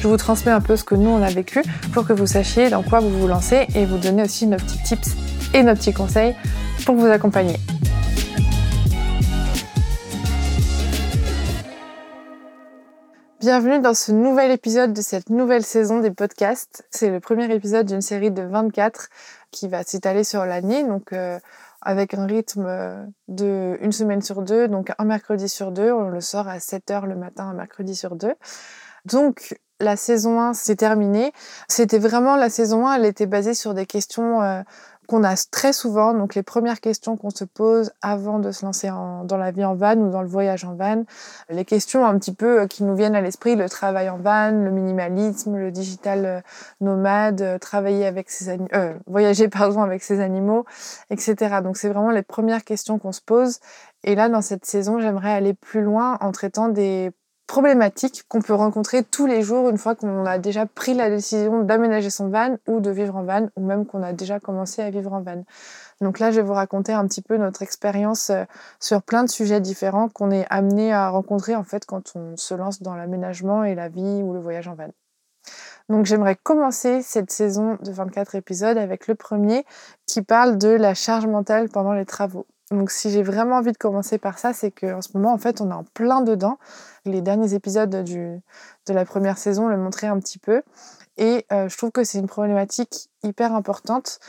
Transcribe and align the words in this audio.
je 0.00 0.08
vous 0.08 0.16
transmets 0.16 0.52
un 0.52 0.62
peu 0.62 0.76
ce 0.76 0.84
que 0.84 0.94
nous 0.94 1.10
on 1.10 1.22
a 1.22 1.28
vécu 1.28 1.62
pour 1.92 2.06
que 2.06 2.14
vous 2.14 2.26
sachiez 2.26 2.70
dans 2.70 2.82
quoi 2.82 3.00
vous 3.00 3.10
vous 3.10 3.26
lancez 3.26 3.66
et 3.74 3.84
vous 3.84 3.98
donner 3.98 4.22
aussi 4.22 4.46
nos 4.46 4.56
petits 4.56 4.82
tips 4.82 5.10
et 5.52 5.62
nos 5.62 5.74
petits 5.74 5.92
conseils 5.92 6.34
pour 6.86 6.94
vous 6.94 7.06
accompagner. 7.06 7.56
Bienvenue 13.40 13.80
dans 13.80 13.92
ce 13.92 14.10
nouvel 14.12 14.50
épisode 14.50 14.94
de 14.94 15.02
cette 15.02 15.28
nouvelle 15.28 15.64
saison 15.64 16.00
des 16.00 16.10
podcasts. 16.10 16.86
C'est 16.90 17.10
le 17.10 17.20
premier 17.20 17.52
épisode 17.54 17.86
d'une 17.86 18.00
série 18.00 18.30
de 18.30 18.42
24 18.42 19.08
qui 19.50 19.68
va 19.68 19.82
s'étaler 19.82 20.24
sur 20.24 20.46
l'année, 20.46 20.82
donc 20.82 21.12
euh, 21.12 21.38
avec 21.82 22.14
un 22.14 22.24
rythme 22.24 23.12
de 23.28 23.76
une 23.82 23.92
semaine 23.92 24.22
sur 24.22 24.40
deux, 24.42 24.66
donc 24.66 24.92
un 24.96 25.04
mercredi 25.04 25.48
sur 25.48 25.72
deux. 25.72 25.92
On 25.92 26.08
le 26.08 26.20
sort 26.22 26.48
à 26.48 26.58
7 26.58 26.90
heures 26.90 27.06
le 27.06 27.16
matin, 27.16 27.48
un 27.48 27.54
mercredi 27.54 27.94
sur 27.94 28.16
deux. 28.16 28.34
Donc 29.06 29.58
la 29.80 29.96
saison 29.96 30.40
1 30.40 30.54
s'est 30.54 30.76
terminée. 30.76 31.32
C'était 31.68 31.98
vraiment 31.98 32.36
la 32.36 32.50
saison 32.50 32.86
1, 32.86 32.94
elle 32.94 33.06
était 33.06 33.26
basée 33.26 33.54
sur 33.54 33.74
des 33.74 33.86
questions 33.86 34.42
euh, 34.42 34.62
qu'on 35.08 35.24
a 35.24 35.34
très 35.50 35.72
souvent. 35.72 36.14
Donc 36.14 36.34
les 36.34 36.42
premières 36.42 36.80
questions 36.80 37.16
qu'on 37.16 37.30
se 37.30 37.44
pose 37.44 37.90
avant 38.02 38.38
de 38.38 38.52
se 38.52 38.64
lancer 38.64 38.88
dans 38.88 39.36
la 39.36 39.50
vie 39.50 39.64
en 39.64 39.74
van 39.74 39.96
ou 39.96 40.10
dans 40.10 40.22
le 40.22 40.28
voyage 40.28 40.64
en 40.64 40.74
van. 40.74 41.04
Les 41.48 41.64
questions 41.64 42.06
un 42.06 42.16
petit 42.18 42.34
peu 42.34 42.60
euh, 42.60 42.66
qui 42.66 42.84
nous 42.84 42.94
viennent 42.94 43.16
à 43.16 43.20
l'esprit, 43.20 43.56
le 43.56 43.68
travail 43.68 44.08
en 44.10 44.18
van, 44.18 44.50
le 44.50 44.70
minimalisme, 44.70 45.56
le 45.56 45.70
digital 45.70 46.26
euh, 46.26 46.40
nomade, 46.80 47.58
travailler 47.60 48.06
avec 48.06 48.30
ses 48.30 48.50
animaux, 48.50 48.68
voyager 49.06 49.48
pardon 49.50 49.82
avec 49.82 50.02
ses 50.02 50.20
animaux, 50.20 50.64
etc. 51.10 51.56
Donc 51.62 51.76
c'est 51.76 51.88
vraiment 51.88 52.10
les 52.10 52.22
premières 52.22 52.64
questions 52.64 52.98
qu'on 52.98 53.12
se 53.12 53.22
pose. 53.22 53.58
Et 54.02 54.14
là, 54.14 54.28
dans 54.28 54.40
cette 54.40 54.64
saison, 54.64 54.98
j'aimerais 54.98 55.32
aller 55.32 55.52
plus 55.52 55.82
loin 55.82 56.16
en 56.20 56.32
traitant 56.32 56.68
des 56.68 57.12
problématiques 57.50 58.22
qu'on 58.28 58.40
peut 58.40 58.54
rencontrer 58.54 59.02
tous 59.02 59.26
les 59.26 59.42
jours 59.42 59.68
une 59.70 59.76
fois 59.76 59.96
qu'on 59.96 60.24
a 60.24 60.38
déjà 60.38 60.66
pris 60.66 60.94
la 60.94 61.10
décision 61.10 61.64
d'aménager 61.64 62.08
son 62.08 62.28
van 62.28 62.58
ou 62.68 62.78
de 62.78 62.92
vivre 62.92 63.16
en 63.16 63.24
van 63.24 63.48
ou 63.56 63.66
même 63.66 63.86
qu'on 63.86 64.04
a 64.04 64.12
déjà 64.12 64.38
commencé 64.38 64.82
à 64.82 64.90
vivre 64.90 65.12
en 65.12 65.20
van. 65.20 65.42
Donc 66.00 66.20
là, 66.20 66.30
je 66.30 66.36
vais 66.36 66.46
vous 66.46 66.52
raconter 66.52 66.92
un 66.92 67.04
petit 67.08 67.22
peu 67.22 67.36
notre 67.38 67.62
expérience 67.62 68.30
euh, 68.30 68.44
sur 68.78 69.02
plein 69.02 69.24
de 69.24 69.28
sujets 69.28 69.60
différents 69.60 70.08
qu'on 70.08 70.30
est 70.30 70.46
amené 70.48 70.92
à 70.92 71.08
rencontrer 71.08 71.56
en 71.56 71.64
fait 71.64 71.84
quand 71.86 72.12
on 72.14 72.36
se 72.36 72.54
lance 72.54 72.82
dans 72.82 72.94
l'aménagement 72.94 73.64
et 73.64 73.74
la 73.74 73.88
vie 73.88 74.22
ou 74.22 74.32
le 74.32 74.38
voyage 74.38 74.68
en 74.68 74.76
van. 74.76 74.90
Donc 75.88 76.06
j'aimerais 76.06 76.36
commencer 76.36 77.02
cette 77.02 77.32
saison 77.32 77.78
de 77.82 77.90
24 77.90 78.36
épisodes 78.36 78.78
avec 78.78 79.08
le 79.08 79.16
premier 79.16 79.64
qui 80.06 80.22
parle 80.22 80.56
de 80.56 80.68
la 80.68 80.94
charge 80.94 81.26
mentale 81.26 81.68
pendant 81.68 81.94
les 81.94 82.06
travaux. 82.06 82.46
Donc 82.70 82.90
si 82.90 83.10
j'ai 83.10 83.22
vraiment 83.22 83.56
envie 83.56 83.72
de 83.72 83.78
commencer 83.78 84.18
par 84.18 84.38
ça, 84.38 84.52
c'est 84.52 84.70
qu'en 84.70 85.02
ce 85.02 85.08
moment, 85.14 85.32
en 85.32 85.38
fait, 85.38 85.60
on 85.60 85.70
est 85.70 85.74
en 85.74 85.84
plein 85.84 86.20
dedans. 86.20 86.58
Les 87.04 87.20
derniers 87.20 87.54
épisodes 87.54 87.90
de 87.90 88.40
la 88.88 89.04
première 89.04 89.38
saison 89.38 89.66
le 89.66 89.76
montraient 89.76 90.06
un 90.06 90.18
petit 90.20 90.38
peu. 90.38 90.62
Et 91.16 91.46
euh, 91.52 91.68
je 91.68 91.76
trouve 91.76 91.90
que 91.90 92.04
c'est 92.04 92.18
une 92.18 92.28
problématique 92.28 93.10
hyper 93.22 93.54
importante 93.54 94.20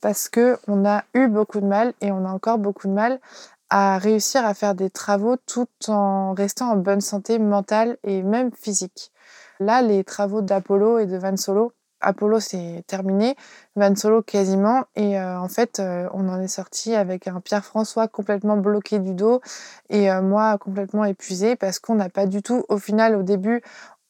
parce 0.00 0.28
que 0.28 0.58
on 0.66 0.86
a 0.86 1.04
eu 1.14 1.28
beaucoup 1.28 1.60
de 1.60 1.66
mal 1.66 1.92
et 2.00 2.10
on 2.10 2.24
a 2.24 2.30
encore 2.30 2.58
beaucoup 2.58 2.88
de 2.88 2.92
mal 2.92 3.20
à 3.68 3.98
réussir 3.98 4.44
à 4.44 4.54
faire 4.54 4.74
des 4.74 4.90
travaux 4.90 5.36
tout 5.46 5.68
en 5.86 6.34
restant 6.34 6.70
en 6.70 6.76
bonne 6.76 7.00
santé 7.00 7.38
mentale 7.38 7.98
et 8.02 8.22
même 8.22 8.50
physique. 8.52 9.12
Là, 9.60 9.82
les 9.82 10.04
travaux 10.04 10.42
d'Apollo 10.42 10.98
et 10.98 11.06
de 11.06 11.16
Van 11.16 11.36
Solo, 11.36 11.72
Apollo 12.00 12.40
c'est 12.40 12.84
terminé, 12.86 13.36
Van 13.76 13.94
Solo 13.94 14.22
quasiment, 14.22 14.84
et 14.96 15.18
euh, 15.18 15.38
en 15.38 15.48
fait 15.48 15.80
euh, 15.80 16.08
on 16.12 16.28
en 16.28 16.40
est 16.40 16.48
sorti 16.48 16.94
avec 16.94 17.28
un 17.28 17.40
Pierre-François 17.40 18.08
complètement 18.08 18.56
bloqué 18.56 18.98
du 18.98 19.14
dos 19.14 19.40
et 19.88 20.10
euh, 20.10 20.22
moi 20.22 20.58
complètement 20.58 21.04
épuisé 21.04 21.56
parce 21.56 21.78
qu'on 21.78 21.94
n'a 21.94 22.08
pas 22.08 22.26
du 22.26 22.42
tout, 22.42 22.64
au 22.68 22.78
final 22.78 23.16
au 23.16 23.22
début 23.22 23.62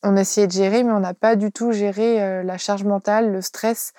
on 0.02 0.16
essayait 0.16 0.46
de 0.46 0.52
gérer 0.52 0.82
mais 0.82 0.92
on 0.92 1.00
n'a 1.00 1.14
pas 1.14 1.36
du 1.36 1.52
tout 1.52 1.72
géré 1.72 2.42
la 2.42 2.58
charge 2.58 2.84
mentale, 2.84 3.32
le 3.32 3.42
stress, 3.42 3.92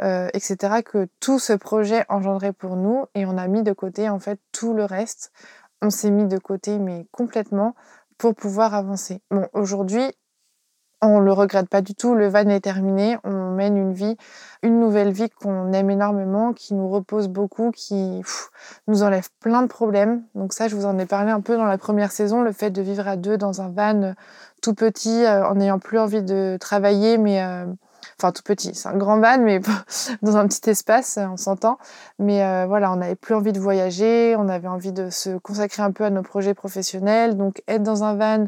etc. 0.00 0.82
que 0.82 1.08
tout 1.20 1.38
ce 1.38 1.52
projet 1.52 2.06
engendrait 2.08 2.54
pour 2.54 2.76
nous 2.76 3.04
et 3.14 3.26
on 3.26 3.36
a 3.36 3.46
mis 3.48 3.62
de 3.62 3.72
côté 3.72 4.08
en 4.08 4.18
fait 4.18 4.40
tout 4.52 4.72
le 4.72 4.84
reste. 4.84 5.30
On 5.82 5.90
s'est 5.90 6.10
mis 6.10 6.26
de 6.26 6.38
côté 6.38 6.78
mais 6.78 7.06
complètement 7.12 7.74
pour 8.16 8.34
pouvoir 8.34 8.74
avancer. 8.74 9.20
Bon 9.30 9.46
aujourd'hui 9.52 10.10
on 11.02 11.18
le 11.18 11.32
regrette 11.32 11.68
pas 11.68 11.82
du 11.82 11.94
tout, 11.94 12.14
le 12.14 12.28
van 12.28 12.48
est 12.48 12.60
terminé, 12.60 13.18
on 13.24 13.50
mène 13.50 13.76
une 13.76 13.92
vie, 13.92 14.16
une 14.62 14.78
nouvelle 14.78 15.10
vie 15.10 15.28
qu'on 15.30 15.72
aime 15.72 15.90
énormément, 15.90 16.52
qui 16.52 16.74
nous 16.74 16.88
repose 16.88 17.26
beaucoup, 17.26 17.72
qui 17.72 18.22
nous 18.86 19.02
enlève 19.02 19.28
plein 19.40 19.62
de 19.62 19.66
problèmes. 19.66 20.22
Donc 20.36 20.52
ça, 20.52 20.68
je 20.68 20.76
vous 20.76 20.86
en 20.86 20.98
ai 20.98 21.06
parlé 21.06 21.32
un 21.32 21.40
peu 21.40 21.56
dans 21.56 21.64
la 21.64 21.76
première 21.76 22.12
saison, 22.12 22.42
le 22.42 22.52
fait 22.52 22.70
de 22.70 22.80
vivre 22.80 23.08
à 23.08 23.16
deux 23.16 23.36
dans 23.36 23.60
un 23.60 23.68
van 23.68 24.02
euh, 24.02 24.12
tout 24.62 24.74
petit, 24.74 25.24
euh, 25.24 25.44
en 25.44 25.56
n'ayant 25.56 25.80
plus 25.80 25.98
envie 25.98 26.22
de 26.22 26.56
travailler, 26.60 27.18
mais 27.18 27.42
euh, 27.42 27.66
enfin 28.16 28.30
tout 28.30 28.44
petit, 28.44 28.72
c'est 28.72 28.88
un 28.88 28.96
grand 28.96 29.18
van, 29.18 29.38
mais 29.38 29.60
dans 30.22 30.36
un 30.36 30.46
petit 30.46 30.70
espace, 30.70 31.18
on 31.20 31.36
s'entend. 31.36 31.78
Mais 32.20 32.66
voilà, 32.66 32.92
on 32.92 32.96
n'avait 32.96 33.16
plus 33.16 33.34
envie 33.34 33.52
de 33.52 33.58
voyager, 33.58 34.36
on 34.38 34.48
avait 34.48 34.68
envie 34.68 34.92
de 34.92 35.10
se 35.10 35.36
consacrer 35.38 35.82
un 35.82 35.90
peu 35.90 36.04
à 36.04 36.10
nos 36.10 36.22
projets 36.22 36.54
professionnels, 36.54 37.36
donc 37.36 37.60
être 37.66 37.82
dans 37.82 38.04
un 38.04 38.14
van 38.14 38.46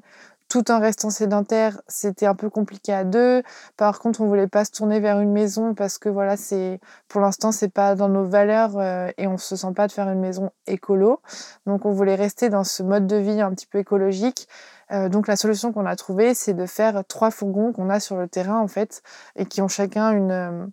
tout 0.54 0.70
en 0.70 0.78
restant 0.78 1.10
sédentaire, 1.10 1.80
c'était 1.88 2.26
un 2.26 2.36
peu 2.36 2.48
compliqué 2.48 2.92
à 2.92 3.02
deux. 3.02 3.42
Par 3.76 3.98
contre, 3.98 4.20
on 4.20 4.28
voulait 4.28 4.46
pas 4.46 4.64
se 4.64 4.70
tourner 4.70 5.00
vers 5.00 5.18
une 5.18 5.32
maison 5.32 5.74
parce 5.74 5.98
que 5.98 6.08
voilà, 6.08 6.36
c'est 6.36 6.78
pour 7.08 7.20
l'instant 7.20 7.50
c'est 7.50 7.70
pas 7.70 7.96
dans 7.96 8.08
nos 8.08 8.24
valeurs 8.24 8.78
euh, 8.78 9.10
et 9.18 9.26
on 9.26 9.36
se 9.36 9.56
sent 9.56 9.72
pas 9.74 9.88
de 9.88 9.92
faire 9.92 10.08
une 10.08 10.20
maison 10.20 10.52
écolo. 10.68 11.20
Donc 11.66 11.86
on 11.86 11.90
voulait 11.90 12.14
rester 12.14 12.50
dans 12.50 12.62
ce 12.62 12.84
mode 12.84 13.08
de 13.08 13.16
vie 13.16 13.40
un 13.40 13.50
petit 13.50 13.66
peu 13.66 13.78
écologique. 13.78 14.46
Euh, 14.92 15.08
donc 15.08 15.26
la 15.26 15.34
solution 15.34 15.72
qu'on 15.72 15.86
a 15.86 15.96
trouvée, 15.96 16.34
c'est 16.34 16.54
de 16.54 16.66
faire 16.66 17.02
trois 17.08 17.32
fourgons 17.32 17.72
qu'on 17.72 17.90
a 17.90 17.98
sur 17.98 18.16
le 18.16 18.28
terrain 18.28 18.60
en 18.60 18.68
fait 18.68 19.02
et 19.34 19.46
qui 19.46 19.60
ont 19.60 19.66
chacun 19.66 20.12
une 20.12 20.30
euh, 20.30 20.66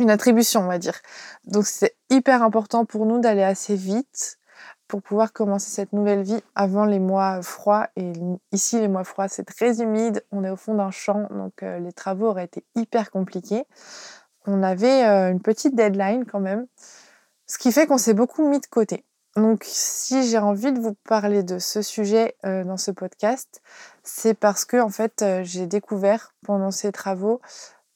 une 0.00 0.10
attribution, 0.10 0.60
on 0.60 0.68
va 0.68 0.78
dire. 0.78 1.00
Donc 1.46 1.64
c'est 1.64 1.96
hyper 2.10 2.42
important 2.42 2.84
pour 2.84 3.06
nous 3.06 3.20
d'aller 3.20 3.42
assez 3.42 3.74
vite 3.74 4.37
pour 4.88 5.02
pouvoir 5.02 5.32
commencer 5.32 5.70
cette 5.70 5.92
nouvelle 5.92 6.22
vie 6.22 6.42
avant 6.54 6.86
les 6.86 6.98
mois 6.98 7.42
froids. 7.42 7.88
Et 7.96 8.12
ici, 8.52 8.80
les 8.80 8.88
mois 8.88 9.04
froids, 9.04 9.28
c'est 9.28 9.44
très 9.44 9.82
humide. 9.82 10.24
On 10.32 10.42
est 10.42 10.50
au 10.50 10.56
fond 10.56 10.74
d'un 10.74 10.90
champ, 10.90 11.28
donc 11.30 11.62
euh, 11.62 11.78
les 11.78 11.92
travaux 11.92 12.28
auraient 12.28 12.46
été 12.46 12.64
hyper 12.74 13.10
compliqués. 13.10 13.64
On 14.46 14.62
avait 14.62 15.04
euh, 15.04 15.30
une 15.30 15.40
petite 15.40 15.76
deadline 15.76 16.24
quand 16.24 16.40
même, 16.40 16.66
ce 17.46 17.58
qui 17.58 17.70
fait 17.70 17.86
qu'on 17.86 17.98
s'est 17.98 18.14
beaucoup 18.14 18.48
mis 18.48 18.60
de 18.60 18.66
côté. 18.66 19.04
Donc, 19.36 19.62
si 19.64 20.26
j'ai 20.26 20.38
envie 20.38 20.72
de 20.72 20.80
vous 20.80 20.94
parler 21.06 21.42
de 21.42 21.58
ce 21.58 21.82
sujet 21.82 22.34
euh, 22.44 22.64
dans 22.64 22.78
ce 22.78 22.90
podcast, 22.90 23.60
c'est 24.02 24.34
parce 24.34 24.64
que 24.64 24.78
en 24.78 24.88
fait, 24.88 25.24
j'ai 25.42 25.66
découvert 25.66 26.34
pendant 26.44 26.70
ces 26.70 26.90
travaux 26.90 27.40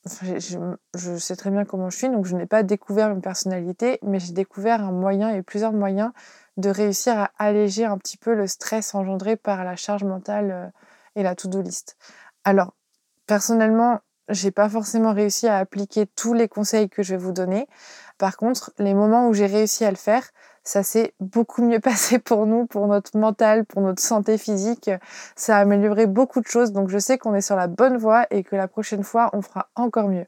je, 0.05 0.59
je, 0.97 1.17
sais 1.17 1.37
très 1.37 1.51
bien 1.51 1.65
comment 1.65 1.89
je 1.89 1.97
suis, 1.97 2.09
donc 2.09 2.27
je 2.27 2.35
n'ai 2.35 2.47
pas 2.47 2.63
découvert 2.63 3.11
une 3.11 3.21
personnalité, 3.21 3.99
mais 4.03 4.19
j'ai 4.19 4.33
découvert 4.33 4.83
un 4.83 4.91
moyen 4.91 5.31
et 5.31 5.43
plusieurs 5.43 5.73
moyens 5.73 6.11
de 6.57 6.71
réussir 6.71 7.19
à 7.19 7.31
alléger 7.39 7.85
un 7.85 7.99
petit 7.99 8.17
peu 8.17 8.35
le 8.35 8.47
stress 8.47 8.95
engendré 8.95 9.37
par 9.37 9.65
la 9.65 9.77
charge 9.77 10.05
mentale 10.05 10.51
euh, 10.51 10.69
et 11.17 11.23
la 11.23 11.35
to-do 11.35 11.63
list. 11.63 11.97
Alors, 12.45 12.75
personnellement, 13.27 14.01
j'ai 14.29 14.51
pas 14.51 14.69
forcément 14.69 15.13
réussi 15.13 15.49
à 15.49 15.59
appliquer 15.59 16.07
tous 16.07 16.35
les 16.35 16.49
conseils 16.49 16.89
que 16.89 17.03
je 17.03 17.15
vais 17.15 17.23
vous 17.23 17.33
donner. 17.33 17.67
Par 18.19 18.37
contre, 18.37 18.73
les 18.79 18.95
moments 18.95 19.29
où 19.29 19.35
j'ai 19.35 19.47
réussi 19.47 19.85
à 19.85 19.91
le 19.91 19.97
faire, 19.97 20.25
ça 20.65 20.83
s'est 20.83 21.15
beaucoup 21.21 21.63
mieux 21.63 21.81
passé 21.91 22.19
pour 22.19 22.47
nous, 22.47 22.67
pour 22.67 22.87
notre 22.87 23.17
mental, 23.19 23.65
pour 23.65 23.83
notre 23.83 24.03
santé 24.03 24.39
physique. 24.39 24.91
Ça 25.37 25.57
a 25.57 25.61
amélioré 25.61 26.07
beaucoup 26.07 26.41
de 26.41 26.47
choses. 26.47 26.73
Donc 26.73 26.89
je 26.89 26.99
sais 26.99 27.19
qu'on 27.19 27.35
est 27.35 27.41
sur 27.41 27.57
la 27.57 27.67
bonne 27.67 27.97
voie 27.97 28.27
et 28.31 28.45
que 28.45 28.57
la 28.57 28.69
prochaine 28.69 29.03
fois, 29.03 29.31
on 29.33 29.43
fera 29.43 29.69
encore 29.75 30.09
mieux. 30.09 30.27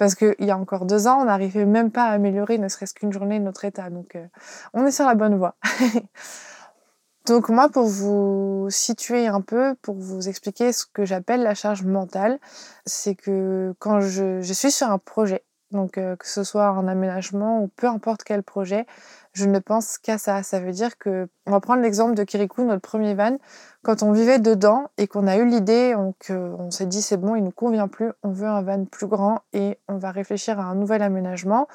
Parce 0.00 0.14
qu'il 0.14 0.34
y 0.38 0.50
a 0.50 0.56
encore 0.56 0.86
deux 0.86 1.06
ans, 1.06 1.20
on 1.20 1.24
n'arrivait 1.26 1.66
même 1.66 1.90
pas 1.90 2.04
à 2.04 2.12
améliorer 2.12 2.56
ne 2.56 2.68
serait-ce 2.68 2.94
qu'une 2.94 3.12
journée 3.12 3.38
notre 3.38 3.66
état. 3.66 3.90
Donc 3.90 4.16
euh, 4.16 4.24
on 4.72 4.86
est 4.86 4.92
sur 4.92 5.04
la 5.04 5.14
bonne 5.14 5.36
voie. 5.36 5.56
Donc 7.26 7.50
moi, 7.50 7.68
pour 7.68 7.84
vous 7.84 8.68
situer 8.70 9.26
un 9.26 9.42
peu, 9.42 9.74
pour 9.82 9.96
vous 9.96 10.26
expliquer 10.26 10.72
ce 10.72 10.86
que 10.90 11.04
j'appelle 11.04 11.42
la 11.42 11.54
charge 11.54 11.84
mentale, 11.84 12.38
c'est 12.86 13.14
que 13.14 13.74
quand 13.78 14.00
je, 14.00 14.40
je, 14.40 14.52
suis 14.54 14.70
sur 14.70 14.90
un 14.90 14.96
projet, 14.96 15.44
donc 15.70 15.92
que 15.92 16.16
ce 16.22 16.44
soit 16.44 16.68
un 16.68 16.88
aménagement 16.88 17.62
ou 17.62 17.68
peu 17.68 17.86
importe 17.86 18.24
quel 18.24 18.42
projet, 18.42 18.86
je 19.32 19.44
ne 19.46 19.58
pense 19.58 19.98
qu'à 19.98 20.18
ça. 20.18 20.42
Ça 20.42 20.60
veut 20.60 20.72
dire 20.72 20.98
que, 20.98 21.28
on 21.46 21.52
va 21.52 21.60
prendre 21.60 21.82
l'exemple 21.82 22.14
de 22.14 22.24
Kirikou, 22.24 22.64
notre 22.64 22.82
premier 22.82 23.14
van. 23.14 23.36
Quand 23.82 24.02
on 24.02 24.12
vivait 24.12 24.38
dedans 24.38 24.90
et 24.98 25.06
qu'on 25.06 25.26
a 25.26 25.36
eu 25.36 25.46
l'idée, 25.46 25.94
on, 25.96 26.14
on 26.30 26.70
s'est 26.70 26.86
dit 26.86 27.02
c'est 27.02 27.16
bon, 27.16 27.36
il 27.36 27.44
nous 27.44 27.52
convient 27.52 27.88
plus, 27.88 28.10
on 28.22 28.30
veut 28.30 28.48
un 28.48 28.62
van 28.62 28.84
plus 28.84 29.06
grand 29.06 29.40
et 29.52 29.78
on 29.88 29.98
va 29.98 30.10
réfléchir 30.10 30.58
à 30.58 30.64
un 30.64 30.74
nouvel 30.74 31.02
aménagement. 31.02 31.68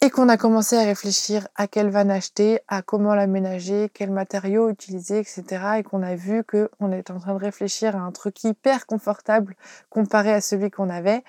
Et 0.00 0.10
qu'on 0.10 0.28
a 0.28 0.36
commencé 0.36 0.76
à 0.76 0.84
réfléchir 0.84 1.48
à 1.56 1.66
quel 1.66 1.90
van 1.90 2.08
acheter, 2.08 2.60
à 2.68 2.82
comment 2.82 3.16
l'aménager, 3.16 3.90
quels 3.92 4.12
matériaux 4.12 4.70
utiliser, 4.70 5.18
etc. 5.18 5.42
Et 5.78 5.82
qu'on 5.82 6.04
a 6.04 6.14
vu 6.14 6.44
qu'on 6.44 6.92
était 6.92 7.10
en 7.10 7.18
train 7.18 7.34
de 7.34 7.40
réfléchir 7.40 7.96
à 7.96 7.98
un 7.98 8.12
truc 8.12 8.44
hyper 8.44 8.86
confortable 8.86 9.56
comparé 9.90 10.32
à 10.32 10.40
celui 10.40 10.70
qu'on 10.70 10.88
avait 10.88 11.24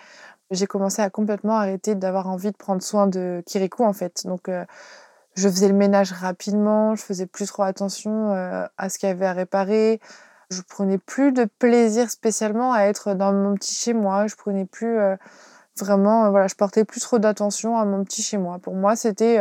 j'ai 0.52 0.68
commencé 0.68 1.02
à 1.02 1.10
complètement 1.10 1.58
arrêter 1.58 1.96
d'avoir 1.96 2.28
envie 2.28 2.52
de 2.52 2.58
prendre 2.58 2.82
soin 2.82 3.08
de 3.08 3.44
Kirikou 3.46 3.84
en 3.84 3.94
fait. 3.94 4.26
Donc 4.26 4.50
euh, 4.50 4.66
je 5.36 5.48
faisais 5.48 5.68
le 5.68 5.74
ménage 5.74 6.12
rapidement, 6.12 6.96
je 6.96 7.04
faisais 7.04 7.26
plus 7.26 7.46
trop 7.46 7.64
attention 7.64 8.34
euh, 8.34 8.66
à 8.78 8.90
ce 8.90 8.98
qu'il 8.98 9.10
y 9.10 9.12
avait 9.12 9.28
à 9.28 9.34
réparer. 9.34 10.00
Je 10.50 10.62
prenais 10.62 10.98
plus 10.98 11.32
de 11.32 11.46
plaisir 11.46 12.10
spécialement 12.10 12.74
à 12.74 12.84
être 12.84 13.14
dans 13.14 13.32
mon 13.32 13.54
petit 13.54 13.76
chez 13.76 13.94
moi. 13.94 14.26
Je 14.26 14.36
prenais 14.36 14.66
plus 14.66 14.98
euh, 14.98 15.16
vraiment, 15.78 16.32
voilà, 16.32 16.48
je 16.48 16.56
portais 16.56 16.84
plus 16.86 17.00
trop 17.00 17.20
d'attention 17.20 17.78
à 17.78 17.86
mon 17.86 18.04
petit 18.04 18.24
chez 18.24 18.38
moi. 18.38 18.58
Pour 18.58 18.74
moi, 18.74 18.96
c'était, 18.96 19.40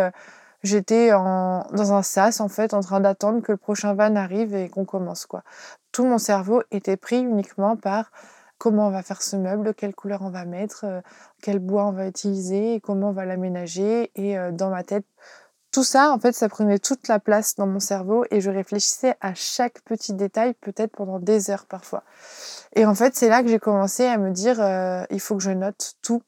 j'étais 0.62 1.11
dans 1.11 1.93
un 1.93 2.02
sas 2.02 2.40
en 2.40 2.49
fait, 2.49 2.75
en 2.75 2.81
train 2.81 3.00
d'attendre 3.00 3.40
que 3.43 3.52
le 3.52 3.58
prochain 3.58 3.94
van 3.94 4.14
arrive 4.14 4.54
et 4.54 4.69
qu'on 4.69 4.84
commence 4.84 5.26
quoi. 5.26 5.43
Tout 5.90 6.04
mon 6.04 6.19
cerveau 6.19 6.62
était 6.70 6.99
pris 6.99 7.20
uniquement 7.20 7.75
par 7.76 8.12
comment 8.58 8.88
on 8.88 8.90
va 8.90 9.02
faire 9.02 9.22
ce 9.22 9.37
meuble, 9.37 9.75
quelle 9.75 9.94
couleur 9.94 10.22
on 10.22 10.31
va 10.31 10.44
mettre, 10.44 10.84
euh, 10.84 11.00
quel 11.43 11.58
bois 11.60 11.87
on 11.87 11.93
va 11.93 12.06
utiliser, 12.06 12.81
comment 12.82 13.10
on 13.10 13.12
va 13.12 13.25
l'aménager. 13.25 14.10
Et 14.16 14.38
euh, 14.38 14.52
dans 14.52 14.70
ma 14.70 14.82
tête, 14.82 15.06
tout 15.70 15.84
ça, 15.84 16.12
en 16.12 16.19
fait, 16.19 16.32
ça 16.32 16.49
prenait 16.49 16.78
toute 16.78 17.08
la 17.08 17.19
place 17.19 17.55
dans 17.55 17.66
mon 17.66 17.81
cerveau 17.81 18.25
et 18.31 18.40
je 18.40 18.50
réfléchissais 18.50 19.14
à 19.20 19.34
chaque 19.34 19.82
petit 19.82 20.14
détail, 20.14 20.55
peut-être 20.55 20.93
pendant 20.93 21.19
des 21.19 21.50
heures 21.50 21.66
parfois. 21.66 22.05
Et 22.75 22.87
en 22.87 22.94
fait, 22.94 23.14
c'est 23.14 23.28
là 23.28 23.43
que 23.43 23.49
j'ai 23.49 23.58
commencé 23.58 24.05
à 24.05 24.19
me 24.19 24.31
dire, 24.31 24.61
euh, 24.61 25.04
il 25.11 25.20
faut 25.20 25.37
que 25.37 25.43
je 25.43 25.50
note 25.50 25.94
tout. 26.02 26.22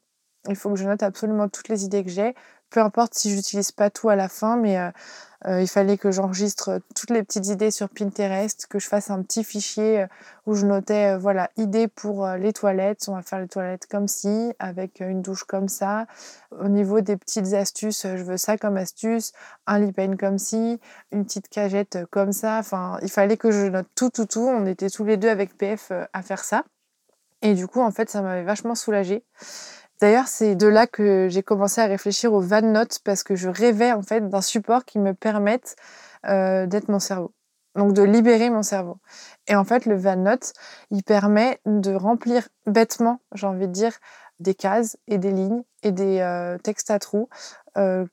Il 0.49 0.57
faut 0.57 0.71
que 0.71 0.77
je 0.77 0.87
note 0.87 1.03
absolument 1.03 1.49
toutes 1.49 1.69
les 1.69 1.85
idées 1.85 2.03
que 2.05 2.11
j'ai, 2.11 2.35
peu 2.71 2.81
importe 2.81 3.15
si 3.15 3.31
j'utilise 3.31 3.73
pas 3.73 3.91
tout 3.91 4.09
à 4.09 4.17
la 4.17 4.29
fin, 4.29 4.57
mais 4.57 4.79
euh, 5.47 5.63
il 5.63 5.69
fallait 5.69 5.97
que 5.97 6.11
j'enregistre 6.11 6.81
toutes 6.95 7.11
les 7.11 7.23
petites 7.23 7.47
idées 7.47 7.71
sur 7.71 7.89
Pinterest, 7.89 8.67
que 8.67 8.79
je 8.79 8.87
fasse 8.87 9.11
un 9.11 9.23
petit 9.23 9.43
fichier 9.43 10.03
euh, 10.03 10.07
où 10.45 10.55
je 10.55 10.67
notais, 10.67 11.15
euh, 11.15 11.19
voilà, 11.19 11.51
idées 11.57 11.89
pour 11.89 12.27
les 12.29 12.53
toilettes. 12.53 13.07
On 13.09 13.15
va 13.15 13.23
faire 13.23 13.39
les 13.39 13.49
toilettes 13.49 13.87
comme 13.87 14.07
ci, 14.07 14.53
avec 14.59 15.01
une 15.01 15.23
douche 15.23 15.45
comme 15.45 15.69
ça. 15.69 16.07
Au 16.51 16.69
niveau 16.69 17.01
des 17.01 17.17
petites 17.17 17.55
astuces, 17.55 18.03
je 18.05 18.23
veux 18.23 18.37
ça 18.37 18.59
comme 18.59 18.77
astuce, 18.77 19.33
un 19.67 19.79
lip 19.79 19.99
comme 20.19 20.39
ci, 20.39 20.79
une 21.11 21.25
petite 21.25 21.49
cagette 21.49 21.99
comme 22.11 22.33
ça. 22.33 22.59
Enfin, 22.59 22.99
il 23.03 23.11
fallait 23.11 23.37
que 23.37 23.51
je 23.51 23.67
note 23.69 23.87
tout, 23.95 24.11
tout, 24.11 24.27
tout. 24.27 24.47
On 24.47 24.67
était 24.67 24.91
tous 24.91 25.05
les 25.05 25.17
deux 25.17 25.29
avec 25.29 25.57
PF 25.57 25.93
à 26.13 26.23
faire 26.23 26.45
ça. 26.45 26.65
Et 27.43 27.55
du 27.55 27.67
coup, 27.67 27.81
en 27.81 27.91
fait, 27.91 28.11
ça 28.11 28.21
m'avait 28.21 28.45
vachement 28.45 28.75
soulagée. 28.75 29.25
D'ailleurs, 30.01 30.29
c'est 30.29 30.55
de 30.55 30.67
là 30.67 30.87
que 30.87 31.29
j'ai 31.29 31.43
commencé 31.43 31.81
à 31.81 31.87
réfléchir 31.87 32.33
au 32.33 32.43
Note 32.43 33.01
parce 33.05 33.23
que 33.23 33.37
je 33.37 33.49
rêvais 33.51 33.93
en 33.93 34.03
fait 34.03 34.29
d'un 34.29 34.41
support 34.41 34.87
qui 34.87 34.99
me 34.99 35.13
permette 35.13 35.77
euh, 36.27 36.67
d'être 36.67 36.89
mon 36.89 37.01
cerveau. 37.01 37.35
Donc 37.75 37.93
de 37.93 38.03
libérer 38.03 38.51
mon 38.51 38.63
cerveau. 38.63 38.99
Et 39.47 39.55
en 39.55 39.65
fait, 39.65 39.85
le 39.85 39.97
Note, 40.17 40.55
il 40.91 41.03
permet 41.03 41.61
de 41.67 41.95
remplir 41.95 42.49
bêtement, 42.67 43.21
j'ai 43.35 43.47
envie 43.47 43.69
de 43.69 43.73
dire, 43.73 43.93
des 44.41 44.55
cases 44.55 44.97
et 45.07 45.19
des 45.19 45.33
lignes 45.33 45.63
et 45.83 45.93
des 45.93 46.21
euh, 46.21 46.57
textes 46.57 46.91
à 46.91 46.99
trous 46.99 47.29
euh, 47.77 48.07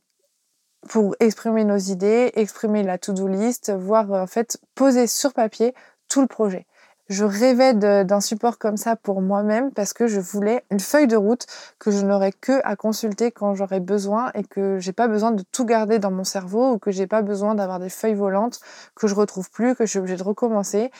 pour 0.89 1.15
exprimer 1.21 1.63
nos 1.63 1.77
idées, 1.77 2.31
exprimer 2.35 2.83
la 2.83 2.97
to-do 2.97 3.27
list, 3.27 3.71
voire 3.71 4.11
en 4.11 4.27
fait 4.27 4.59
poser 4.75 5.07
sur 5.07 5.33
papier 5.33 5.73
tout 6.09 6.21
le 6.21 6.27
projet 6.27 6.67
je 7.09 7.23
rêvais 7.23 7.73
d'un 7.73 8.21
support 8.21 8.57
comme 8.57 8.77
ça 8.77 8.95
pour 8.95 9.21
moi-même 9.21 9.71
parce 9.71 9.93
que 9.93 10.07
je 10.07 10.19
voulais 10.19 10.63
une 10.71 10.79
feuille 10.79 11.07
de 11.07 11.15
route 11.15 11.45
que 11.79 11.91
je 11.91 12.05
n'aurais 12.05 12.31
que 12.31 12.59
à 12.63 12.75
consulter 12.75 13.31
quand 13.31 13.55
j'aurais 13.55 13.79
besoin 13.79 14.31
et 14.33 14.43
que 14.43 14.77
j'ai 14.79 14.93
pas 14.93 15.07
besoin 15.07 15.31
de 15.31 15.43
tout 15.51 15.65
garder 15.65 15.99
dans 15.99 16.11
mon 16.11 16.23
cerveau 16.23 16.73
ou 16.73 16.77
que 16.79 16.91
j'ai 16.91 17.07
pas 17.07 17.21
besoin 17.21 17.55
d'avoir 17.55 17.79
des 17.79 17.89
feuilles 17.89 18.13
volantes 18.13 18.59
que 18.95 19.07
je 19.07 19.15
retrouve 19.15 19.49
plus, 19.49 19.75
que 19.75 19.85
je 19.85 19.89
suis 19.91 19.99
obligée 19.99 20.17
de 20.17 20.23
recommencer. 20.23 20.91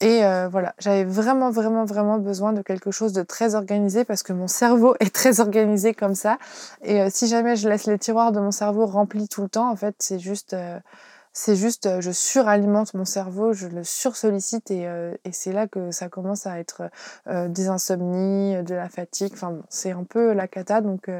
Et 0.00 0.24
euh, 0.24 0.48
voilà, 0.48 0.74
j'avais 0.78 1.04
vraiment, 1.04 1.50
vraiment, 1.50 1.84
vraiment 1.84 2.18
besoin 2.18 2.52
de 2.52 2.62
quelque 2.62 2.90
chose 2.90 3.12
de 3.12 3.22
très 3.22 3.54
organisé 3.54 4.04
parce 4.04 4.22
que 4.22 4.32
mon 4.32 4.48
cerveau 4.48 4.96
est 5.00 5.14
très 5.14 5.40
organisé 5.40 5.94
comme 5.94 6.14
ça. 6.14 6.38
Et 6.82 7.00
euh, 7.00 7.08
si 7.10 7.26
jamais 7.26 7.56
je 7.56 7.68
laisse 7.68 7.86
les 7.86 7.98
tiroirs 7.98 8.32
de 8.32 8.40
mon 8.40 8.50
cerveau 8.50 8.86
remplis 8.86 9.28
tout 9.28 9.42
le 9.42 9.48
temps, 9.48 9.70
en 9.70 9.76
fait, 9.76 9.94
c'est 9.98 10.18
juste... 10.18 10.54
Euh, 10.54 10.78
c'est 11.36 11.56
juste, 11.56 11.86
euh, 11.86 12.00
je 12.00 12.12
suralimente 12.12 12.94
mon 12.94 13.04
cerveau, 13.04 13.52
je 13.52 13.66
le 13.66 13.82
sursollicite 13.82 14.70
et, 14.70 14.86
euh, 14.86 15.14
et 15.24 15.32
c'est 15.32 15.52
là 15.52 15.66
que 15.66 15.90
ça 15.90 16.08
commence 16.08 16.46
à 16.46 16.60
être 16.60 16.84
euh, 17.26 17.48
des 17.48 17.66
insomnies, 17.68 18.62
de 18.62 18.74
la 18.74 18.88
fatigue. 18.88 19.32
Enfin, 19.34 19.58
c'est 19.68 19.90
un 19.90 20.04
peu 20.04 20.32
la 20.32 20.46
cata. 20.46 20.80
Donc, 20.80 21.10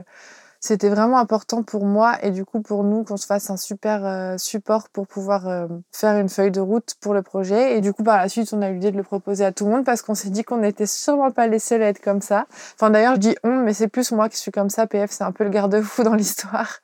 c'était 0.67 0.89
vraiment 0.89 1.19
important 1.19 1.63
pour 1.63 1.85
moi 1.85 2.17
et 2.23 2.31
du 2.31 2.47
coup 2.47 2.63
pour 2.63 2.85
nous 2.85 3.05
qu'on 3.05 3.19
se 3.19 3.27
fasse 3.27 3.51
un 3.51 3.59
super 3.59 4.07
euh, 4.07 4.39
support 4.39 4.89
pour 4.89 5.07
pouvoir 5.07 5.47
euh, 5.47 5.67
faire 5.93 6.19
une 6.19 6.31
feuille 6.31 6.53
de 6.53 6.61
route 6.61 6.95
pour 7.03 7.13
le 7.13 7.21
projet. 7.21 7.77
Et 7.77 7.83
du 7.83 7.93
coup 7.93 8.03
par 8.03 8.17
la 8.17 8.31
suite 8.31 8.51
on 8.55 8.63
a 8.63 8.71
eu 8.71 8.75
l'idée 8.77 8.91
de 8.91 8.97
le 8.97 9.03
proposer 9.03 9.45
à 9.45 9.53
tout 9.53 9.67
le 9.67 9.73
monde 9.73 9.85
parce 9.85 10.01
qu'on 10.01 10.15
s'est 10.15 10.31
dit 10.31 10.43
qu'on 10.43 10.57
n'était 10.57 10.87
sûrement 10.87 11.31
pas 11.33 11.49
les 11.49 11.59
seuls 11.59 11.83
à 11.83 11.89
être 11.89 12.01
comme 12.01 12.23
ça. 12.23 12.47
Enfin 12.77 12.89
d'ailleurs 12.89 13.17
je 13.17 13.21
dis 13.21 13.37
on 13.45 13.57
mais 13.57 13.75
c'est 13.75 13.89
plus 13.89 14.11
moi 14.13 14.31
qui 14.31 14.39
suis 14.39 14.53
comme 14.53 14.71
ça. 14.71 14.87
PF 14.87 15.11
c'est 15.11 15.25
un 15.25 15.33
peu 15.33 15.45
le 15.45 15.51
garde-fou 15.51 16.03
dans 16.03 16.15
l'histoire. 16.15 16.79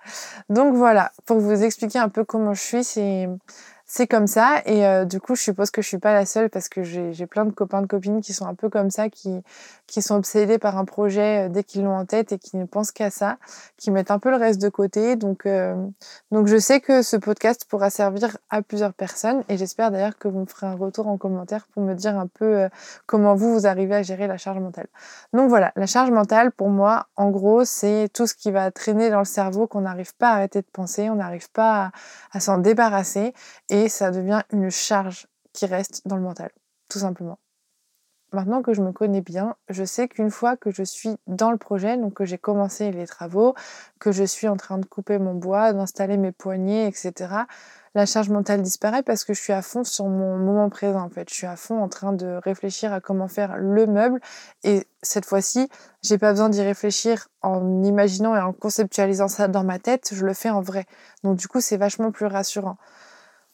Donc 0.51 0.75
voilà 0.75 1.11
pour 1.25 1.41
vous 1.41 1.63
expliquer 1.63 2.01
un 2.01 2.11
peu 2.11 2.23
comment 2.23 2.53
je 2.53 2.61
suis 2.61 2.85
c'est 2.85 3.31
c'est 3.93 4.07
comme 4.07 4.29
ça 4.29 4.63
et 4.67 4.87
euh, 4.87 5.05
du 5.05 5.19
coup 5.19 5.35
je 5.35 5.43
suppose 5.43 5.73
que 5.73 5.83
je 5.83 5.89
suis 5.89 5.99
pas 5.99 6.13
la 6.13 6.25
seule 6.25 6.49
parce 6.49 6.69
que 6.69 6.85
j'ai 6.85 7.27
plein 7.27 7.45
de 7.45 7.51
copains 7.51 7.83
de 7.83 7.89
copines 7.89 8.21
qui 8.21 8.33
sont 8.33 8.47
un 8.47 8.55
peu 8.55 8.69
comme 8.69 8.89
ça 8.89 9.09
qui 9.09 9.43
qui 9.91 10.03
sont 10.03 10.15
obsédés 10.15 10.59
par 10.59 10.79
un 10.79 10.85
projet 10.85 11.47
euh, 11.47 11.49
dès 11.49 11.65
qu'ils 11.65 11.83
l'ont 11.83 11.97
en 11.97 12.07
tête 12.07 12.33
et 12.33 12.39
qui 12.39 12.57
ne 12.57 12.65
pensent 12.65 12.93
qu'à 12.93 13.11
ça 13.11 13.39
qui 13.77 13.91
mettent 13.91 14.11
un 14.11 14.19
peu 14.19 14.31
le 14.31 14.37
reste 14.37 14.61
de 14.63 14.69
côté 14.69 15.17
donc 15.17 15.47
euh, 15.47 15.75
donc 16.31 16.47
je 16.47 16.57
sais 16.57 16.81
que 16.81 17.03
ce 17.03 17.17
podcast 17.17 17.67
pourra 17.69 17.91
servir 17.91 18.37
à 18.49 18.63
plusieurs 18.63 18.95
personnes 18.95 19.43
et 19.49 19.57
j'espère 19.57 19.91
d'ailleurs 19.91 20.17
que 20.19 20.29
vous 20.29 20.41
me 20.41 20.47
ferez 20.47 20.67
un 20.67 20.77
retour 20.77 21.09
en 21.09 21.19
commentaire 21.19 21.67
pour 21.75 21.83
me 21.83 21.95
dire 21.95 22.19
un 22.19 22.27
peu 22.27 22.69
comment 23.07 23.35
vous 23.35 23.53
vous 23.53 23.67
arrivez 23.67 23.97
à 23.97 24.03
gérer 24.03 24.27
la 24.27 24.39
charge 24.39 24.61
mentale 24.61 24.87
donc 25.33 25.49
voilà 25.49 25.73
la 25.77 25.87
charge 25.87 26.11
mentale 26.11 26.53
pour 26.53 26.69
moi 26.69 27.07
en 27.17 27.31
gros 27.31 27.65
c'est 27.65 28.09
tout 28.15 28.27
ce 28.27 28.35
qui 28.35 28.51
va 28.51 28.71
traîner 28.71 29.11
dans 29.11 29.19
le 29.19 29.25
cerveau 29.25 29.67
qu'on 29.67 29.83
n'arrive 29.83 30.15
pas 30.17 30.31
à 30.31 30.35
arrêter 30.37 30.61
de 30.61 30.67
penser 30.73 31.11
on 31.11 31.17
n'arrive 31.17 31.51
pas 31.51 31.87
à, 31.87 31.93
à 32.33 32.41
s'en 32.41 32.59
débarrasser 32.59 33.35
et 33.69 33.89
ça 33.89 34.11
devient 34.11 34.43
une 34.53 34.71
charge 34.71 35.27
qui 35.53 35.67
reste 35.67 36.07
dans 36.07 36.17
le 36.17 36.23
mental, 36.23 36.51
tout 36.89 36.99
simplement. 36.99 37.39
Maintenant 38.33 38.63
que 38.63 38.75
je 38.75 38.81
me 38.81 38.93
connais 38.93 39.21
bien, 39.21 39.57
je 39.69 39.85
sais 39.85 40.07
qu'une 40.07 40.31
fois 40.31 40.57
que 40.57 40.71
je 40.71 40.85
suis 40.85 41.17
dans 41.27 41.51
le 41.51 41.57
projet, 41.57 41.97
donc 41.97 42.15
que 42.15 42.25
j'ai 42.25 42.39
commencé 42.39 42.93
les 42.93 43.07
travaux, 43.07 43.55
que 43.99 44.13
je 44.13 44.23
suis 44.23 44.47
en 44.47 44.57
train 44.57 44.79
de 44.79 44.87
couper 44.87 45.19
mon 45.19 45.35
bois, 45.35 45.73
d'installer 45.73 46.17
mes 46.17 46.31
poignées, 46.31 46.87
etc., 46.87 47.47
la 47.95 48.07
charge 48.07 48.29
mentale 48.29 48.63
disparaît 48.63 49.03
parce 49.03 49.25
que 49.25 49.35
je 49.35 49.41
suis 49.41 49.53
à 49.53 49.63
fond 49.63 49.83
sur 49.83 50.07
mon 50.07 50.37
moment 50.39 50.69
présent 50.71 51.01
en 51.01 51.09
fait. 51.09 51.29
Je 51.29 51.35
suis 51.35 51.47
à 51.47 51.57
fond 51.57 51.83
en 51.83 51.89
train 51.89 52.13
de 52.13 52.39
réfléchir 52.45 52.93
à 52.93 53.01
comment 53.01 53.27
faire 53.27 53.57
le 53.57 53.87
meuble 53.87 54.21
et 54.63 54.87
cette 55.03 55.25
fois-ci, 55.25 55.69
j'ai 56.03 56.19
pas 56.19 56.31
besoin 56.31 56.51
d'y 56.51 56.63
réfléchir 56.63 57.29
en 57.43 57.83
imaginant 57.83 58.37
et 58.37 58.41
en 58.41 58.53
conceptualisant 58.53 59.29
ça 59.29 59.49
dans 59.49 59.65
ma 59.65 59.81
tête, 59.81 60.11
je 60.13 60.25
le 60.25 60.35
fais 60.35 60.51
en 60.51 60.61
vrai. 60.61 60.87
Donc 61.25 61.37
du 61.37 61.49
coup, 61.49 61.61
c'est 61.61 61.77
vachement 61.77 62.13
plus 62.13 62.27
rassurant. 62.27 62.77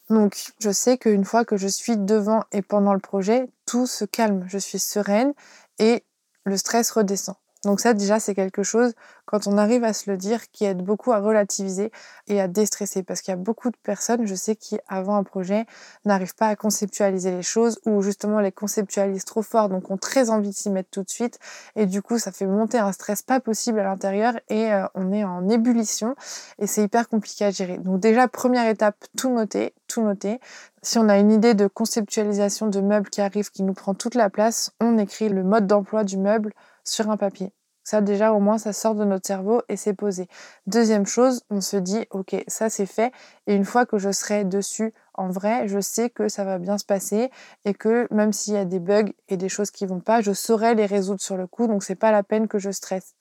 Donc 0.09 0.53
je 0.61 0.71
sais 0.71 0.99
qu'une 0.99 1.25
fois 1.25 1.45
que 1.45 1.57
je 1.57 1.67
suis 1.67 1.97
devant 1.97 2.45
et 2.53 2.63
pendant 2.63 2.95
le 2.95 3.01
projet, 3.01 3.49
tout 3.67 3.87
se 3.87 4.05
calme, 4.05 4.45
je 4.49 4.59
suis 4.59 4.79
sereine 4.79 5.33
et 5.79 6.05
le 6.45 6.57
stress 6.57 6.91
redescend. 6.93 7.37
Donc 7.67 7.81
ça 7.81 7.95
déjà 7.95 8.21
c'est 8.21 8.35
quelque 8.35 8.63
chose 8.63 8.95
quand 9.27 9.47
on 9.47 9.59
arrive 9.59 9.85
à 9.85 9.93
se 9.93 10.09
le 10.11 10.17
dire 10.17 10.51
qui 10.53 10.65
aide 10.65 10.83
beaucoup 10.83 11.13
à 11.13 11.19
relativiser 11.19 11.91
et 12.29 12.41
à 12.41 12.49
déstresser 12.49 13.03
parce 13.03 13.21
qu'il 13.21 13.33
y 13.33 13.35
a 13.35 13.37
beaucoup 13.37 13.71
de 13.71 13.77
personnes 13.83 14.27
je 14.27 14.35
sais 14.35 14.57
qui 14.57 14.79
avant 14.89 15.17
un 15.17 15.25
projet 15.25 15.67
n'arrivent 16.05 16.37
pas 16.37 16.47
à 16.47 16.57
conceptualiser 16.57 17.33
les 17.33 17.43
choses 17.43 17.81
ou 17.85 18.03
justement 18.03 18.41
les 18.41 18.53
conceptualisent 18.53 19.25
trop 19.25 19.43
fort 19.43 19.69
donc 19.69 19.91
ont 19.91 19.97
très 19.97 20.31
envie 20.31 20.51
de 20.51 20.55
s'y 20.55 20.71
mettre 20.71 20.91
tout 20.91 21.03
de 21.03 21.11
suite 21.11 21.39
et 21.75 21.87
du 21.87 22.03
coup 22.03 22.19
ça 22.19 22.33
fait 22.33 22.47
monter 22.47 22.79
un 22.79 22.93
stress 22.93 23.23
pas 23.23 23.41
possible 23.41 23.81
à 23.81 23.85
l'intérieur 23.85 24.35
et 24.49 24.73
euh, 24.73 24.87
on 24.95 25.13
est 25.13 25.25
en 25.25 25.49
ébullition 25.49 26.15
et 26.59 26.67
c'est 26.67 26.85
hyper 26.85 27.09
compliqué 27.09 27.45
à 27.45 27.51
gérer. 27.51 27.79
Donc 27.79 28.01
déjà 28.01 28.29
première 28.29 28.69
étape 28.69 28.97
tout 29.17 29.31
noter, 29.31 29.75
tout 29.89 30.03
noter. 30.03 30.41
Si 30.83 30.99
on 30.99 31.09
a 31.09 31.19
une 31.19 31.33
idée 31.33 31.55
de 31.55 31.67
conceptualisation 31.67 32.69
de 32.69 32.81
meubles 32.81 33.11
qui 33.11 33.21
arrive 33.21 33.51
qui 33.51 33.63
nous 33.63 33.75
prend 33.75 33.95
toute 33.95 34.15
la 34.15 34.31
place, 34.31 34.73
on 34.81 34.99
écrit 34.99 35.29
le 35.29 35.43
mode 35.43 35.67
d'emploi 35.67 36.05
du 36.05 36.17
meuble 36.17 36.53
sur 36.85 37.11
un 37.11 37.17
papier. 37.17 37.56
Ça, 37.87 38.01
déjà, 38.01 38.33
au 38.33 38.41
moins, 38.41 38.59
ça 38.59 38.73
sort 38.73 38.97
de 38.97 39.05
notre 39.05 39.29
cerveau 39.29 39.63
et 39.69 39.77
c'est 39.77 39.95
posé. 39.95 40.27
Deuxième 40.67 41.07
chose, 41.07 41.45
on 41.51 41.61
se 41.61 41.77
dit, 41.77 42.05
OK, 42.11 42.35
ça 42.49 42.69
c'est 42.69 42.85
fait. 42.85 43.13
Et 43.47 43.55
une 43.55 43.65
fois 43.65 43.87
que 43.87 43.97
je 43.97 44.11
serai 44.11 44.45
dessus 44.45 44.93
en 45.15 45.29
vrai, 45.29 45.69
je 45.69 45.79
sais 45.79 46.11
que 46.11 46.29
ça 46.29 46.43
va 46.43 46.59
bien 46.59 46.79
se 46.79 46.85
passer 46.85 47.31
et 47.65 47.75
que 47.75 48.13
même 48.13 48.33
s'il 48.33 48.55
y 48.55 48.57
a 48.57 48.65
des 48.65 48.81
bugs 48.81 49.13
et 49.29 49.37
des 49.37 49.49
choses 49.49 49.71
qui 49.71 49.87
vont 49.87 50.01
pas, 50.01 50.21
je 50.21 50.33
saurai 50.33 50.75
les 50.75 50.85
résoudre 50.85 51.21
sur 51.21 51.37
le 51.37 51.47
coup. 51.47 51.69
Donc, 51.69 51.85
c'est 51.85 51.95
pas 51.95 52.11
la 52.11 52.25
peine 52.25 52.49
que 52.49 52.59
je 52.59 52.73
stresse. 52.73 53.15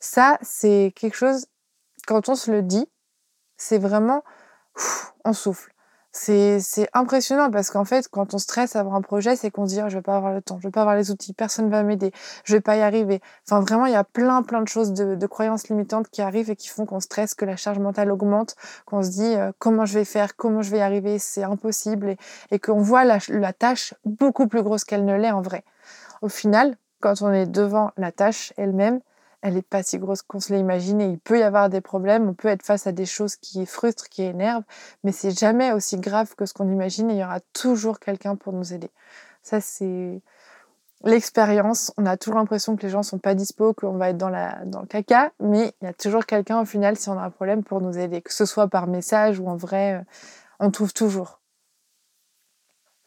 Ça, 0.00 0.38
c'est 0.42 0.92
quelque 0.96 1.14
chose, 1.14 1.46
quand 2.08 2.28
on 2.28 2.34
se 2.34 2.50
le 2.50 2.62
dit, 2.62 2.88
c'est 3.58 3.78
vraiment, 3.78 4.24
on 5.24 5.32
souffle 5.32 5.72
c'est 6.12 6.88
impressionnant 6.92 7.50
parce 7.50 7.70
qu'en 7.70 7.84
fait, 7.84 8.08
quand 8.08 8.34
on 8.34 8.38
stresse 8.38 8.74
avoir 8.74 8.96
un 8.96 9.02
projet, 9.02 9.36
c'est 9.36 9.50
qu'on 9.50 9.66
se 9.66 9.74
dit 9.74 9.80
oh, 9.84 9.88
je 9.88 9.96
vais 9.96 10.02
pas 10.02 10.16
avoir 10.16 10.32
le 10.32 10.42
temps, 10.42 10.58
je 10.58 10.66
vais 10.66 10.72
pas 10.72 10.80
avoir 10.80 10.96
les 10.96 11.10
outils, 11.10 11.32
personne 11.32 11.70
va 11.70 11.82
m'aider, 11.82 12.12
je 12.44 12.54
vais 12.54 12.60
pas 12.60 12.76
y 12.76 12.80
arriver. 12.80 13.20
Enfin, 13.46 13.60
vraiment, 13.60 13.86
il 13.86 13.92
y 13.92 13.96
a 13.96 14.04
plein, 14.04 14.42
plein 14.42 14.62
de 14.62 14.68
choses 14.68 14.92
de, 14.92 15.14
de 15.14 15.26
croyances 15.26 15.68
limitantes 15.68 16.08
qui 16.08 16.22
arrivent 16.22 16.50
et 16.50 16.56
qui 16.56 16.68
font 16.68 16.84
qu'on 16.84 17.00
stresse, 17.00 17.34
que 17.34 17.44
la 17.44 17.56
charge 17.56 17.78
mentale 17.78 18.10
augmente, 18.10 18.56
qu'on 18.86 19.02
se 19.02 19.10
dit 19.10 19.34
euh, 19.36 19.52
comment 19.58 19.84
je 19.84 19.94
vais 19.94 20.04
faire, 20.04 20.36
comment 20.36 20.62
je 20.62 20.70
vais 20.70 20.78
y 20.78 20.82
arriver, 20.82 21.18
c'est 21.18 21.44
impossible 21.44 22.10
et, 22.10 22.16
et 22.50 22.58
qu'on 22.58 22.80
voit 22.80 23.04
la 23.04 23.52
tâche 23.52 23.94
beaucoup 24.04 24.48
plus 24.48 24.62
grosse 24.62 24.84
qu'elle 24.84 25.04
ne 25.04 25.16
l'est 25.16 25.30
en 25.30 25.42
vrai. 25.42 25.64
Au 26.22 26.28
final, 26.28 26.76
quand 27.00 27.22
on 27.22 27.32
est 27.32 27.46
devant 27.46 27.92
la 27.96 28.12
tâche 28.12 28.52
elle-même, 28.56 29.00
elle 29.42 29.54
n'est 29.54 29.62
pas 29.62 29.82
si 29.82 29.98
grosse 29.98 30.22
qu'on 30.22 30.40
se 30.40 30.52
l'a 30.52 30.58
imaginé. 30.58 31.06
Il 31.06 31.18
peut 31.18 31.38
y 31.38 31.42
avoir 31.42 31.68
des 31.68 31.80
problèmes, 31.80 32.28
on 32.28 32.34
peut 32.34 32.48
être 32.48 32.62
face 32.62 32.86
à 32.86 32.92
des 32.92 33.06
choses 33.06 33.36
qui 33.36 33.64
frustrent, 33.66 34.08
qui 34.08 34.22
énervent, 34.22 34.64
mais 35.04 35.12
c'est 35.12 35.36
jamais 35.36 35.72
aussi 35.72 35.98
grave 35.98 36.34
que 36.34 36.46
ce 36.46 36.54
qu'on 36.54 36.70
imagine 36.70 37.10
et 37.10 37.14
il 37.14 37.20
y 37.20 37.24
aura 37.24 37.40
toujours 37.52 38.00
quelqu'un 38.00 38.36
pour 38.36 38.52
nous 38.52 38.72
aider. 38.72 38.90
Ça, 39.42 39.60
c'est 39.60 40.20
l'expérience. 41.04 41.92
On 41.96 42.04
a 42.06 42.16
toujours 42.16 42.38
l'impression 42.38 42.76
que 42.76 42.82
les 42.82 42.90
gens 42.90 43.02
sont 43.02 43.18
pas 43.18 43.34
dispo, 43.34 43.72
qu'on 43.72 43.96
va 43.96 44.10
être 44.10 44.18
dans, 44.18 44.30
dans 44.66 44.80
le 44.80 44.86
caca, 44.86 45.32
mais 45.40 45.72
il 45.80 45.86
y 45.86 45.88
a 45.88 45.94
toujours 45.94 46.26
quelqu'un 46.26 46.60
au 46.60 46.66
final 46.66 46.96
si 46.96 47.08
on 47.08 47.18
a 47.18 47.22
un 47.22 47.30
problème 47.30 47.64
pour 47.64 47.80
nous 47.80 47.98
aider, 47.98 48.20
que 48.20 48.32
ce 48.32 48.44
soit 48.44 48.68
par 48.68 48.86
message 48.86 49.38
ou 49.38 49.48
en 49.48 49.56
vrai, 49.56 49.94
euh, 49.94 50.02
on 50.58 50.70
trouve 50.70 50.92
toujours. 50.92 51.39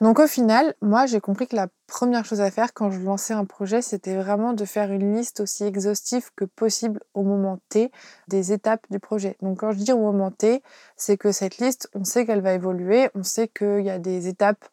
Donc 0.03 0.19
au 0.19 0.27
final, 0.27 0.73
moi 0.81 1.05
j'ai 1.05 1.21
compris 1.21 1.47
que 1.47 1.55
la 1.55 1.69
première 1.87 2.25
chose 2.25 2.41
à 2.41 2.51
faire 2.51 2.73
quand 2.73 2.91
je 2.91 2.99
lançais 2.99 3.33
un 3.33 3.45
projet, 3.45 3.81
c'était 3.81 4.17
vraiment 4.17 4.51
de 4.51 4.65
faire 4.65 4.91
une 4.91 5.15
liste 5.15 5.39
aussi 5.39 5.63
exhaustive 5.63 6.29
que 6.35 6.43
possible 6.43 6.99
au 7.13 7.23
moment 7.23 7.59
T 7.69 7.89
des 8.27 8.51
étapes 8.51 8.85
du 8.89 8.99
projet. 8.99 9.37
Donc 9.41 9.61
quand 9.61 9.71
je 9.71 9.77
dis 9.77 9.93
au 9.93 9.99
moment 9.99 10.29
T, 10.29 10.61
c'est 10.97 11.15
que 11.15 11.31
cette 11.31 11.57
liste, 11.57 11.89
on 11.95 12.03
sait 12.03 12.25
qu'elle 12.25 12.41
va 12.41 12.51
évoluer, 12.51 13.11
on 13.15 13.23
sait 13.23 13.47
qu'il 13.47 13.79
y 13.79 13.89
a 13.89 13.97
des 13.97 14.27
étapes 14.27 14.65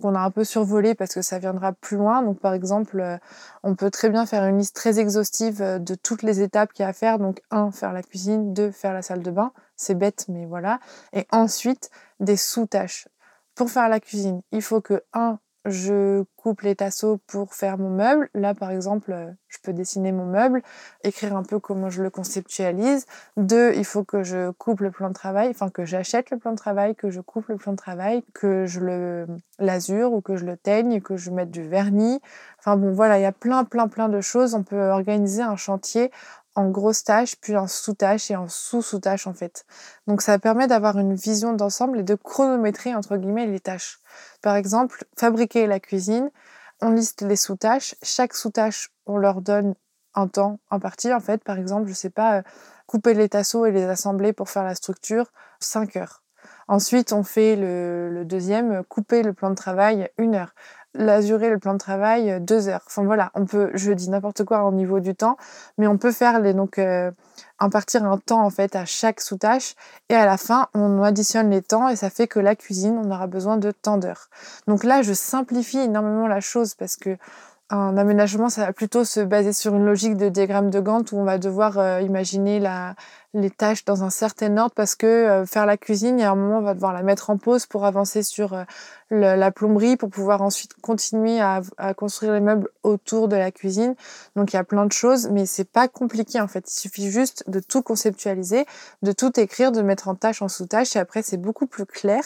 qu'on 0.00 0.14
a 0.14 0.20
un 0.20 0.30
peu 0.30 0.44
survolées 0.44 0.94
parce 0.94 1.14
que 1.14 1.22
ça 1.22 1.40
viendra 1.40 1.72
plus 1.72 1.96
loin. 1.96 2.22
Donc 2.22 2.38
par 2.38 2.54
exemple, 2.54 3.00
euh, 3.00 3.18
on 3.64 3.74
peut 3.74 3.90
très 3.90 4.08
bien 4.08 4.24
faire 4.24 4.44
une 4.44 4.58
liste 4.58 4.76
très 4.76 5.00
exhaustive 5.00 5.62
euh, 5.62 5.78
de 5.80 5.96
toutes 5.96 6.22
les 6.22 6.42
étapes 6.42 6.72
qu'il 6.72 6.84
y 6.84 6.86
a 6.86 6.90
à 6.90 6.92
faire. 6.92 7.18
Donc 7.18 7.42
un, 7.50 7.72
faire 7.72 7.92
la 7.92 8.04
cuisine, 8.04 8.54
deux, 8.54 8.70
faire 8.70 8.94
la 8.94 9.02
salle 9.02 9.24
de 9.24 9.32
bain. 9.32 9.50
C'est 9.74 9.96
bête, 9.96 10.26
mais 10.28 10.46
voilà. 10.46 10.78
Et 11.12 11.26
ensuite, 11.32 11.90
des 12.20 12.36
sous-tâches. 12.36 13.08
Pour 13.56 13.70
faire 13.70 13.88
la 13.88 14.00
cuisine, 14.00 14.42
il 14.52 14.60
faut 14.62 14.82
que, 14.82 15.02
un, 15.14 15.38
je 15.64 16.24
coupe 16.36 16.60
les 16.60 16.76
tasseaux 16.76 17.18
pour 17.26 17.54
faire 17.54 17.78
mon 17.78 17.90
meuble. 17.90 18.28
Là, 18.34 18.54
par 18.54 18.70
exemple, 18.70 19.12
euh, 19.12 19.30
je 19.48 19.56
peux 19.62 19.72
dessiner 19.72 20.12
mon 20.12 20.26
meuble, 20.26 20.62
écrire 21.02 21.34
un 21.34 21.42
peu 21.42 21.58
comment 21.58 21.90
je 21.90 22.02
le 22.02 22.10
conceptualise. 22.10 23.06
Deux, 23.38 23.72
il 23.74 23.84
faut 23.84 24.04
que 24.04 24.22
je 24.22 24.50
coupe 24.52 24.80
le 24.80 24.90
plan 24.90 25.08
de 25.08 25.14
travail, 25.14 25.48
enfin 25.48 25.70
que 25.70 25.84
j'achète 25.84 26.30
le 26.30 26.38
plan 26.38 26.52
de 26.52 26.56
travail, 26.56 26.94
que 26.94 27.10
je 27.10 27.20
coupe 27.20 27.48
le 27.48 27.56
plan 27.56 27.72
de 27.72 27.78
travail, 27.78 28.22
que 28.34 28.66
je 28.66 28.80
le 28.80 29.26
l'azure 29.58 30.12
ou 30.12 30.20
que 30.20 30.36
je 30.36 30.44
le 30.44 30.56
teigne, 30.56 31.00
que 31.00 31.16
je 31.16 31.30
mette 31.30 31.50
du 31.50 31.66
vernis. 31.66 32.20
Enfin 32.58 32.76
bon, 32.76 32.92
voilà, 32.92 33.18
il 33.18 33.22
y 33.22 33.24
a 33.24 33.32
plein, 33.32 33.64
plein, 33.64 33.88
plein 33.88 34.08
de 34.08 34.20
choses. 34.20 34.54
On 34.54 34.62
peut 34.62 34.90
organiser 34.90 35.42
un 35.42 35.56
chantier 35.56 36.10
en 36.56 36.70
grosse 36.70 37.04
tâche, 37.04 37.36
puis 37.36 37.56
en 37.56 37.68
sous-tâche 37.68 38.30
et 38.30 38.36
en 38.36 38.48
sous-sous-tâche 38.48 39.26
en 39.26 39.34
fait. 39.34 39.66
Donc 40.06 40.22
ça 40.22 40.38
permet 40.38 40.66
d'avoir 40.66 40.98
une 40.98 41.14
vision 41.14 41.52
d'ensemble 41.52 42.00
et 42.00 42.02
de 42.02 42.14
chronométrer 42.14 42.94
entre 42.94 43.16
guillemets 43.18 43.46
les 43.46 43.60
tâches. 43.60 44.00
Par 44.42 44.56
exemple, 44.56 45.04
fabriquer 45.16 45.66
la 45.66 45.78
cuisine, 45.78 46.30
on 46.80 46.90
liste 46.90 47.22
les 47.22 47.36
sous-tâches. 47.36 47.94
Chaque 48.02 48.34
sous-tâche, 48.34 48.90
on 49.04 49.18
leur 49.18 49.42
donne 49.42 49.74
un 50.14 50.28
temps 50.28 50.58
en 50.70 50.80
partie. 50.80 51.12
En 51.12 51.20
fait, 51.20 51.44
par 51.44 51.58
exemple, 51.58 51.88
je 51.88 51.94
sais 51.94 52.10
pas, 52.10 52.38
euh, 52.38 52.42
couper 52.86 53.12
les 53.12 53.28
tasseaux 53.28 53.66
et 53.66 53.70
les 53.70 53.84
assembler 53.84 54.32
pour 54.32 54.48
faire 54.48 54.64
la 54.64 54.74
structure, 54.74 55.26
5 55.60 55.96
heures. 55.96 56.22
Ensuite, 56.68 57.12
on 57.12 57.22
fait 57.22 57.54
le, 57.54 58.10
le, 58.10 58.24
deuxième, 58.24 58.82
couper 58.84 59.22
le 59.22 59.32
plan 59.32 59.50
de 59.50 59.56
travail, 59.56 60.10
une 60.16 60.34
heure 60.34 60.54
l'azurer 60.98 61.50
le 61.50 61.58
plan 61.58 61.72
de 61.74 61.78
travail 61.78 62.30
euh, 62.30 62.40
deux 62.40 62.68
heures. 62.68 62.82
Enfin 62.86 63.04
voilà, 63.04 63.30
on 63.34 63.46
peut, 63.46 63.70
je 63.74 63.92
dis 63.92 64.10
n'importe 64.10 64.44
quoi 64.44 64.64
au 64.64 64.72
niveau 64.72 65.00
du 65.00 65.14
temps, 65.14 65.36
mais 65.78 65.86
on 65.86 65.98
peut 65.98 66.12
faire 66.12 66.40
les 66.40 66.54
donc 66.54 66.78
euh, 66.78 67.10
impartir 67.58 68.04
un 68.04 68.18
temps 68.18 68.44
en 68.44 68.50
fait 68.50 68.76
à 68.76 68.84
chaque 68.84 69.20
sous-tâche 69.20 69.74
et 70.08 70.14
à 70.14 70.26
la 70.26 70.36
fin 70.36 70.68
on 70.74 71.02
additionne 71.02 71.50
les 71.50 71.62
temps 71.62 71.88
et 71.88 71.96
ça 71.96 72.10
fait 72.10 72.26
que 72.26 72.40
la 72.40 72.56
cuisine 72.56 73.00
on 73.02 73.10
aura 73.10 73.26
besoin 73.26 73.56
de 73.56 73.70
tant 73.70 73.98
d'heures. 73.98 74.28
Donc 74.66 74.84
là 74.84 75.02
je 75.02 75.12
simplifie 75.12 75.78
énormément 75.78 76.26
la 76.26 76.40
chose 76.40 76.74
parce 76.74 76.96
que 76.96 77.16
un 77.68 77.96
aménagement, 77.96 78.48
ça 78.48 78.66
va 78.66 78.72
plutôt 78.72 79.04
se 79.04 79.18
baser 79.18 79.52
sur 79.52 79.74
une 79.74 79.84
logique 79.84 80.16
de 80.16 80.28
diagramme 80.28 80.70
de 80.70 80.78
Gantt 80.78 81.10
où 81.10 81.16
on 81.16 81.24
va 81.24 81.38
devoir 81.38 81.78
euh, 81.78 82.00
imaginer 82.00 82.60
la, 82.60 82.94
les 83.36 83.50
tâches 83.50 83.84
dans 83.84 84.02
un 84.02 84.10
certain 84.10 84.56
ordre 84.56 84.74
parce 84.74 84.94
que 84.94 85.06
euh, 85.06 85.46
faire 85.46 85.66
la 85.66 85.76
cuisine, 85.76 86.18
il 86.18 86.22
y 86.22 86.24
a 86.24 86.30
un 86.30 86.34
moment, 86.34 86.58
on 86.58 86.62
va 86.62 86.74
devoir 86.74 86.92
la 86.92 87.02
mettre 87.02 87.30
en 87.30 87.36
pause 87.36 87.66
pour 87.66 87.84
avancer 87.84 88.22
sur 88.22 88.54
euh, 88.54 88.64
la 89.10 89.50
plomberie, 89.52 89.96
pour 89.96 90.10
pouvoir 90.10 90.42
ensuite 90.42 90.74
continuer 90.80 91.40
à, 91.40 91.62
construire 91.96 92.32
les 92.32 92.40
meubles 92.40 92.68
autour 92.82 93.28
de 93.28 93.36
la 93.36 93.52
cuisine. 93.52 93.94
Donc 94.34 94.52
il 94.52 94.56
y 94.56 94.58
a 94.58 94.64
plein 94.64 94.84
de 94.84 94.92
choses, 94.92 95.28
mais 95.30 95.46
c'est 95.46 95.70
pas 95.70 95.86
compliqué 95.86 96.40
en 96.40 96.48
fait. 96.48 96.68
Il 96.68 96.74
suffit 96.74 97.10
juste 97.10 97.44
de 97.48 97.60
tout 97.60 97.82
conceptualiser, 97.82 98.66
de 99.02 99.12
tout 99.12 99.38
écrire, 99.38 99.70
de 99.70 99.80
mettre 99.80 100.08
en 100.08 100.16
tâche 100.16 100.42
en 100.42 100.48
sous-tâche, 100.48 100.96
et 100.96 100.98
après 100.98 101.22
c'est 101.22 101.36
beaucoup 101.36 101.66
plus 101.66 101.86
clair. 101.86 102.24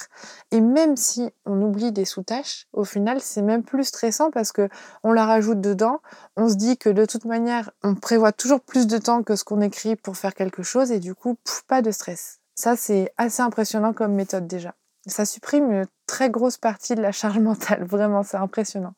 Et 0.53 0.61
même 0.61 0.97
si 0.97 1.31
on 1.45 1.61
oublie 1.61 1.93
des 1.93 2.07
sous-tâches, 2.07 2.67
au 2.73 2.85
final 2.85 3.21
c'est 3.21 3.43
même 3.43 3.63
plus 3.63 3.85
stressant 3.85 4.31
parce 4.31 4.53
que 4.53 4.69
on 5.03 5.13
la 5.13 5.27
rajoute 5.27 5.61
dedans. 5.61 6.01
On 6.37 6.49
se 6.49 6.55
dit 6.55 6.79
que 6.79 6.89
de 6.89 7.05
toute 7.05 7.27
manière, 7.27 7.71
on 7.83 7.95
prévoit 7.95 8.33
toujours 8.33 8.61
plus 8.61 8.87
de 8.87 8.97
temps 8.97 9.23
que 9.23 9.37
ce 9.37 9.45
qu'on 9.45 9.61
écrit 9.61 9.97
pour 9.97 10.17
faire 10.17 10.35
quelque 10.35 10.63
chose 10.63 10.93
du 11.01 11.15
coup, 11.15 11.37
pas 11.67 11.83
de 11.83 11.91
stress. 11.91 12.39
Ça, 12.55 12.77
c'est 12.77 13.13
assez 13.17 13.43
impressionnant 13.43 13.93
comme 13.93 14.15
méthode 14.15 14.47
déjà. 14.47 14.75
Ça 15.07 15.25
supprime 15.25 15.73
une 15.73 15.87
très 16.07 16.31
grosse 16.31 16.59
partie 16.59 16.95
de 16.95 17.03
la 17.03 17.13
charge 17.13 17.39
mentale, 17.41 17.85
vraiment, 17.85 18.23
c'est 18.23 18.37
impressionnant. 18.37 18.95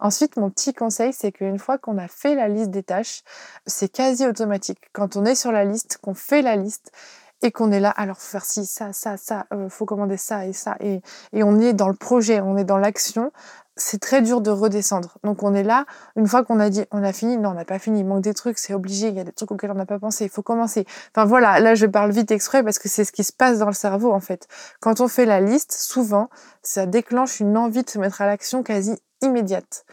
Ensuite, 0.00 0.36
mon 0.36 0.50
petit 0.50 0.74
conseil, 0.74 1.12
c'est 1.12 1.32
qu'une 1.32 1.58
fois 1.58 1.78
qu'on 1.78 1.98
a 1.98 2.08
fait 2.08 2.34
la 2.34 2.48
liste 2.48 2.70
des 2.70 2.82
tâches, 2.82 3.22
c'est 3.66 3.88
quasi 3.88 4.26
automatique. 4.26 4.80
Quand 4.92 5.16
on 5.16 5.24
est 5.24 5.34
sur 5.34 5.52
la 5.52 5.64
liste, 5.64 5.98
qu'on 6.02 6.14
fait 6.14 6.42
la 6.42 6.56
liste 6.56 6.90
et 7.42 7.52
qu'on 7.52 7.70
est 7.72 7.80
là, 7.80 7.90
alors 7.90 8.18
faut 8.18 8.30
faire 8.30 8.44
ci, 8.44 8.66
ça, 8.66 8.92
ça, 8.92 9.16
ça, 9.16 9.46
euh, 9.52 9.68
faut 9.68 9.84
commander 9.84 10.16
ça 10.16 10.46
et 10.46 10.52
ça, 10.52 10.76
et, 10.80 11.02
et 11.32 11.42
on 11.42 11.60
est 11.60 11.74
dans 11.74 11.88
le 11.88 11.94
projet, 11.94 12.40
on 12.40 12.56
est 12.56 12.64
dans 12.64 12.78
l'action, 12.78 13.32
c'est 13.76 14.00
très 14.00 14.22
dur 14.22 14.40
de 14.40 14.50
redescendre. 14.50 15.18
Donc 15.24 15.42
on 15.42 15.54
est 15.54 15.62
là, 15.62 15.86
une 16.16 16.26
fois 16.26 16.44
qu'on 16.44 16.60
a 16.60 16.70
dit 16.70 16.84
on 16.92 17.02
a 17.02 17.12
fini, 17.12 17.36
non 17.36 17.50
on 17.50 17.54
n'a 17.54 17.64
pas 17.64 17.78
fini, 17.78 18.00
il 18.00 18.06
manque 18.06 18.22
des 18.22 18.34
trucs, 18.34 18.58
c'est 18.58 18.74
obligé, 18.74 19.08
il 19.08 19.14
y 19.14 19.20
a 19.20 19.24
des 19.24 19.32
trucs 19.32 19.50
auxquels 19.50 19.70
on 19.70 19.74
n'a 19.74 19.86
pas 19.86 19.98
pensé, 19.98 20.24
il 20.24 20.30
faut 20.30 20.42
commencer. 20.42 20.86
Enfin 21.14 21.24
voilà, 21.24 21.60
là 21.60 21.74
je 21.74 21.86
parle 21.86 22.12
vite 22.12 22.30
exprès 22.30 22.62
parce 22.62 22.78
que 22.78 22.88
c'est 22.88 23.04
ce 23.04 23.12
qui 23.12 23.24
se 23.24 23.32
passe 23.32 23.58
dans 23.58 23.66
le 23.66 23.72
cerveau 23.72 24.12
en 24.12 24.20
fait. 24.20 24.46
Quand 24.80 25.00
on 25.00 25.08
fait 25.08 25.26
la 25.26 25.40
liste, 25.40 25.72
souvent 25.72 26.30
ça 26.62 26.86
déclenche 26.86 27.40
une 27.40 27.56
envie 27.56 27.82
de 27.82 27.90
se 27.90 27.98
mettre 27.98 28.22
à 28.22 28.26
l'action 28.26 28.62
quasi 28.62 28.96
immédiate. 29.22 29.84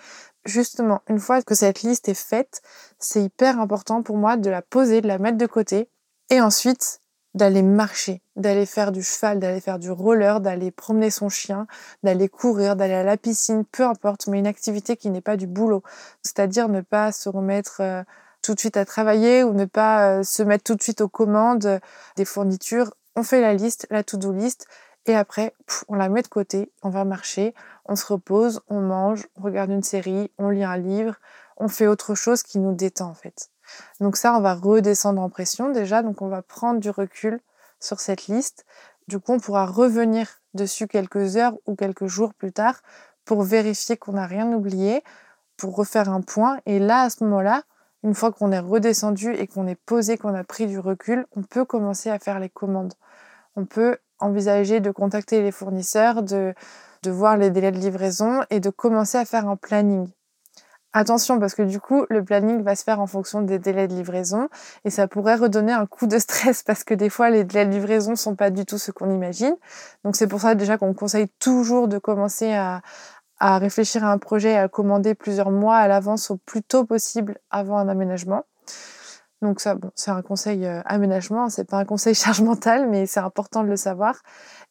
Justement, 0.46 1.02
une 1.08 1.20
fois 1.20 1.42
que 1.42 1.54
cette 1.54 1.84
liste 1.84 2.10
est 2.10 2.16
faite, 2.16 2.62
c'est 2.98 3.24
hyper 3.24 3.60
important 3.60 4.02
pour 4.02 4.18
moi 4.18 4.38
de 4.38 4.50
la 4.50 4.62
poser, 4.62 5.02
de 5.02 5.08
la 5.08 5.20
mettre 5.20 5.38
de 5.38 5.46
côté 5.46 5.90
et 6.30 6.42
ensuite 6.42 7.02
d'aller 7.34 7.62
marcher, 7.62 8.22
d'aller 8.36 8.66
faire 8.66 8.92
du 8.92 9.04
cheval, 9.04 9.40
d'aller 9.40 9.62
faire 9.62 9.80
du 9.80 9.92
roller, 9.92 10.42
d'aller 10.42 10.72
promener 10.72 11.10
son 11.10 11.30
chien, 11.30 11.68
d'aller 12.04 12.28
courir, 12.28 12.76
d'aller 12.76 12.94
à 12.94 13.04
la 13.04 13.18
piscine, 13.18 13.64
peu 13.66 13.84
importe, 13.84 14.28
mais 14.28 14.40
une 14.40 14.48
activité 14.48 14.98
qui 14.98 15.10
n'est 15.10 15.22
pas 15.22 15.38
du 15.38 15.48
boulot. 15.48 15.84
C'est-à-dire 16.24 16.68
ne 16.68 16.82
pas 16.82 17.12
se 17.12 17.30
remettre 17.30 17.78
euh, 17.82 18.04
tout 18.42 18.54
de 18.54 18.60
suite 18.60 18.78
à 18.78 18.86
travailler 18.86 19.44
ou 19.44 19.54
ne 19.54 19.66
pas 19.66 20.20
euh, 20.20 20.24
se 20.24 20.44
mettre 20.44 20.64
tout 20.64 20.76
de 20.76 20.82
suite 20.82 21.02
aux 21.02 21.10
commandes 21.10 21.80
des 22.18 22.26
fournitures. 22.26 22.94
On 23.16 23.24
fait 23.24 23.42
la 23.42 23.54
liste, 23.54 23.88
la 23.90 24.04
to-do 24.04 24.32
list, 24.32 24.68
et 25.08 25.16
après, 25.16 25.54
on 25.88 25.96
la 25.96 26.10
met 26.10 26.22
de 26.22 26.28
côté, 26.28 26.72
on 26.84 26.90
va 26.90 27.06
marcher, 27.06 27.56
on 27.86 27.96
se 27.96 28.06
repose, 28.06 28.62
on 28.68 28.82
mange, 28.82 29.28
on 29.36 29.42
regarde 29.42 29.72
une 29.72 29.84
série, 29.84 30.32
on 30.38 30.50
lit 30.50 30.64
un 30.64 30.78
livre, 30.78 31.16
on 31.58 31.68
fait 31.68 31.88
autre 31.88 32.14
chose 32.14 32.44
qui 32.44 32.60
nous 32.60 32.74
détend 32.74 33.10
en 33.10 33.14
fait. 33.16 33.50
Donc 34.00 34.18
ça, 34.18 34.36
on 34.36 34.42
va 34.42 34.56
redescendre 34.56 35.22
en 35.22 35.30
pression 35.30 35.72
déjà, 35.72 36.04
donc 36.04 36.22
on 36.22 36.28
va 36.28 36.42
prendre 36.42 36.80
du 36.80 36.90
recul 36.90 37.40
sur 37.80 38.00
cette 38.00 38.28
liste. 38.28 38.66
Du 39.08 39.20
coup, 39.20 39.34
on 39.34 39.40
pourra 39.40 39.66
revenir 39.66 40.28
dessus 40.54 40.88
quelques 40.88 41.38
heures 41.38 41.54
ou 41.66 41.75
quelques 41.75 42.08
jours 42.08 42.34
plus 42.34 42.51
tard 42.51 42.82
pour 43.25 43.44
vérifier 43.44 43.98
qu'on 43.98 44.13
n'a 44.13 44.28
rien 44.28 44.51
oublié, 44.54 45.04
pour 45.58 45.75
refaire 45.75 46.10
un 46.10 46.22
point. 46.22 46.60
Et 46.66 46.80
là, 46.80 47.04
à 47.04 47.10
ce 47.10 47.24
moment-là, 47.24 47.63
une 48.04 48.16
fois 48.16 48.32
qu'on 48.32 48.51
est 48.51 48.60
redescendu 48.60 49.34
et 49.34 49.48
qu'on 49.48 49.68
est 49.68 49.75
posé, 49.75 50.18
qu'on 50.18 50.34
a 50.34 50.44
pris 50.44 50.66
du 50.66 50.80
recul, 50.80 51.25
on 51.36 51.44
peut 51.44 51.66
commencer 51.66 52.10
à 52.10 52.20
faire 52.20 52.40
les 52.40 52.50
commandes. 52.50 52.94
On 53.56 53.66
peut 53.66 53.98
envisager 54.20 54.80
de 54.80 54.92
contacter 54.92 55.42
les 55.42 55.51
fournisseurs, 55.51 56.24
de, 56.24 56.54
de 57.04 57.12
voir 57.12 57.38
les 57.38 57.50
délais 57.50 57.72
de 57.72 57.78
livraison 57.78 58.42
et 58.50 58.60
de 58.60 58.70
commencer 58.70 59.18
à 59.18 59.25
faire 59.25 59.48
un 59.48 59.56
planning. 59.56 60.08
Attention 60.93 61.39
parce 61.39 61.55
que 61.55 61.62
du 61.62 61.79
coup, 61.79 62.05
le 62.10 62.21
planning 62.21 62.63
va 62.63 62.75
se 62.75 62.83
faire 62.83 63.00
en 63.00 63.07
fonction 63.07 63.41
des 63.41 63.60
délais 63.60 63.88
de 63.88 63.93
livraison 63.93 64.50
et 64.83 64.89
ça 64.89 65.07
pourrait 65.07 65.36
redonner 65.36 65.71
un 65.71 65.86
coup 65.86 66.05
de 66.05 66.19
stress 66.19 66.63
parce 66.67 66.83
que 66.83 66.93
des 66.93 67.10
fois, 67.10 67.29
les 67.29 67.45
délais 67.45 67.65
de 67.65 67.71
livraison 67.71 68.15
sont 68.15 68.36
pas 68.36 68.50
du 68.50 68.65
tout 68.65 68.77
ce 68.77 68.91
qu'on 68.91 69.10
imagine. 69.10 69.55
Donc 70.03 70.17
c'est 70.17 70.27
pour 70.27 70.41
ça 70.41 70.53
déjà 70.53 70.77
qu'on 70.77 70.93
conseille 70.93 71.29
toujours 71.39 71.88
de 71.88 71.98
commencer 71.98 72.53
à, 72.53 72.81
réfléchir 73.39 74.03
à 74.03 74.12
un 74.12 74.17
projet 74.17 74.51
et 74.51 74.57
à 74.57 74.67
commander 74.67 75.15
plusieurs 75.15 75.50
mois 75.50 75.77
à 75.77 75.88
l'avance 75.88 76.29
au 76.29 76.38
plus 76.38 76.62
tôt 76.62 76.86
possible 76.86 77.39
avant 77.50 77.77
un 77.77 77.88
aménagement. 77.88 78.43
Donc 79.41 79.60
ça, 79.60 79.74
bon, 79.74 79.89
c'est 79.95 80.12
un 80.12 80.21
conseil 80.21 80.67
euh, 80.67 80.81
aménagement, 80.86 81.50
c'est 81.50 81.63
pas 81.63 81.77
un 81.77 81.86
conseil 81.86 82.13
charge 82.15 82.41
mentale, 82.41 82.88
mais 82.88 83.07
c'est 83.07 83.19
important 83.19 83.63
de 83.63 83.69
le 83.69 83.77
savoir. 83.77 84.21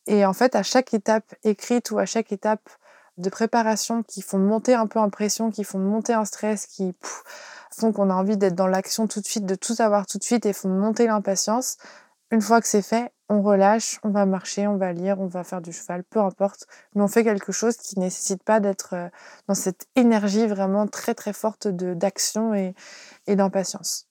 Et 0.06 0.24
en 0.24 0.32
fait, 0.32 0.54
à 0.54 0.62
chaque 0.62 0.94
étape 0.94 1.34
écrite 1.42 1.90
ou 1.90 1.98
à 1.98 2.06
chaque 2.06 2.30
étape 2.30 2.68
de 3.20 3.30
préparation 3.30 4.02
qui 4.02 4.22
font 4.22 4.38
monter 4.38 4.74
un 4.74 4.86
peu 4.86 4.98
en 4.98 5.10
pression, 5.10 5.50
qui 5.50 5.64
font 5.64 5.78
monter 5.78 6.14
en 6.14 6.24
stress, 6.24 6.66
qui 6.66 6.94
font 7.70 7.92
qu'on 7.92 8.10
a 8.10 8.14
envie 8.14 8.36
d'être 8.36 8.54
dans 8.54 8.66
l'action 8.66 9.06
tout 9.06 9.20
de 9.20 9.26
suite, 9.26 9.46
de 9.46 9.54
tout 9.54 9.74
avoir 9.78 10.06
tout 10.06 10.18
de 10.18 10.24
suite 10.24 10.46
et 10.46 10.52
font 10.52 10.68
monter 10.68 11.06
l'impatience, 11.06 11.76
une 12.32 12.40
fois 12.40 12.60
que 12.60 12.68
c'est 12.68 12.82
fait, 12.82 13.12
on 13.28 13.42
relâche, 13.42 13.98
on 14.04 14.10
va 14.10 14.24
marcher, 14.26 14.66
on 14.66 14.76
va 14.76 14.92
lire, 14.92 15.20
on 15.20 15.26
va 15.26 15.42
faire 15.44 15.60
du 15.60 15.72
cheval, 15.72 16.04
peu 16.04 16.20
importe, 16.20 16.66
mais 16.94 17.02
on 17.02 17.08
fait 17.08 17.24
quelque 17.24 17.52
chose 17.52 17.76
qui 17.76 17.98
nécessite 17.98 18.42
pas 18.42 18.60
d'être 18.60 18.94
euh, 18.94 19.08
dans 19.48 19.54
cette 19.54 19.86
énergie 19.96 20.46
vraiment 20.46 20.86
très 20.86 21.14
très 21.14 21.32
forte 21.32 21.66
d'action 21.68 22.54
et, 22.54 22.74
et 23.26 23.36
d'impatience. 23.36 24.09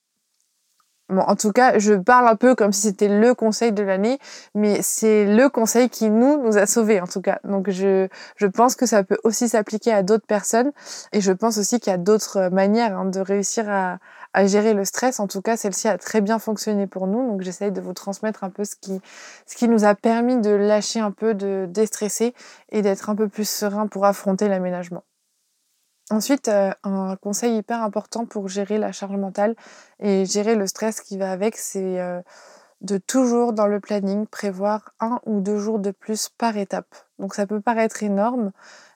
En 1.18 1.36
tout 1.36 1.52
cas, 1.52 1.78
je 1.78 1.94
parle 1.94 2.28
un 2.28 2.36
peu 2.36 2.54
comme 2.54 2.72
si 2.72 2.82
c'était 2.82 3.08
le 3.08 3.34
conseil 3.34 3.72
de 3.72 3.82
l'année, 3.82 4.18
mais 4.54 4.80
c'est 4.82 5.24
le 5.26 5.48
conseil 5.48 5.88
qui 5.90 6.10
nous 6.10 6.42
nous 6.42 6.56
a 6.58 6.66
sauvés 6.66 7.00
en 7.00 7.06
tout 7.06 7.20
cas. 7.20 7.40
Donc 7.44 7.70
je 7.70 8.08
je 8.36 8.46
pense 8.46 8.76
que 8.76 8.86
ça 8.86 9.02
peut 9.04 9.18
aussi 9.24 9.48
s'appliquer 9.48 9.92
à 9.92 10.02
d'autres 10.02 10.26
personnes 10.26 10.72
et 11.12 11.20
je 11.20 11.32
pense 11.32 11.58
aussi 11.58 11.80
qu'il 11.80 11.90
y 11.90 11.94
a 11.94 11.98
d'autres 11.98 12.48
manières 12.50 12.96
hein, 12.98 13.06
de 13.06 13.20
réussir 13.20 13.68
à 13.70 13.98
à 14.32 14.46
gérer 14.46 14.74
le 14.74 14.84
stress. 14.84 15.20
En 15.20 15.26
tout 15.26 15.42
cas, 15.42 15.56
celle-ci 15.56 15.88
a 15.88 15.98
très 15.98 16.20
bien 16.20 16.38
fonctionné 16.38 16.86
pour 16.86 17.06
nous. 17.06 17.26
Donc, 17.28 17.42
j'essaye 17.42 17.72
de 17.72 17.80
vous 17.80 17.92
transmettre 17.92 18.44
un 18.44 18.50
peu 18.50 18.64
ce 18.64 18.76
qui, 18.76 19.00
ce 19.46 19.56
qui 19.56 19.68
nous 19.68 19.84
a 19.84 19.94
permis 19.94 20.40
de 20.40 20.50
lâcher 20.50 21.00
un 21.00 21.10
peu, 21.10 21.34
de 21.34 21.66
déstresser 21.68 22.34
et 22.70 22.82
d'être 22.82 23.10
un 23.10 23.16
peu 23.16 23.28
plus 23.28 23.48
serein 23.48 23.86
pour 23.86 24.06
affronter 24.06 24.48
l'aménagement. 24.48 25.02
Ensuite, 26.10 26.48
euh, 26.48 26.72
un 26.82 27.14
conseil 27.16 27.56
hyper 27.56 27.82
important 27.82 28.26
pour 28.26 28.48
gérer 28.48 28.78
la 28.78 28.90
charge 28.90 29.16
mentale 29.16 29.54
et 30.00 30.26
gérer 30.26 30.56
le 30.56 30.66
stress 30.66 31.00
qui 31.00 31.16
va 31.16 31.30
avec, 31.30 31.56
c'est 31.56 32.00
euh, 32.00 32.20
de 32.80 32.98
toujours 32.98 33.52
dans 33.52 33.68
le 33.68 33.78
planning 33.78 34.26
prévoir 34.26 34.92
un 34.98 35.20
ou 35.24 35.40
deux 35.40 35.58
jours 35.58 35.78
de 35.78 35.92
plus 35.92 36.28
par 36.28 36.56
étape. 36.56 36.94
Donc 37.20 37.34
ça 37.34 37.46
peut 37.46 37.60
paraître 37.60 38.02
énorme, 38.02 38.50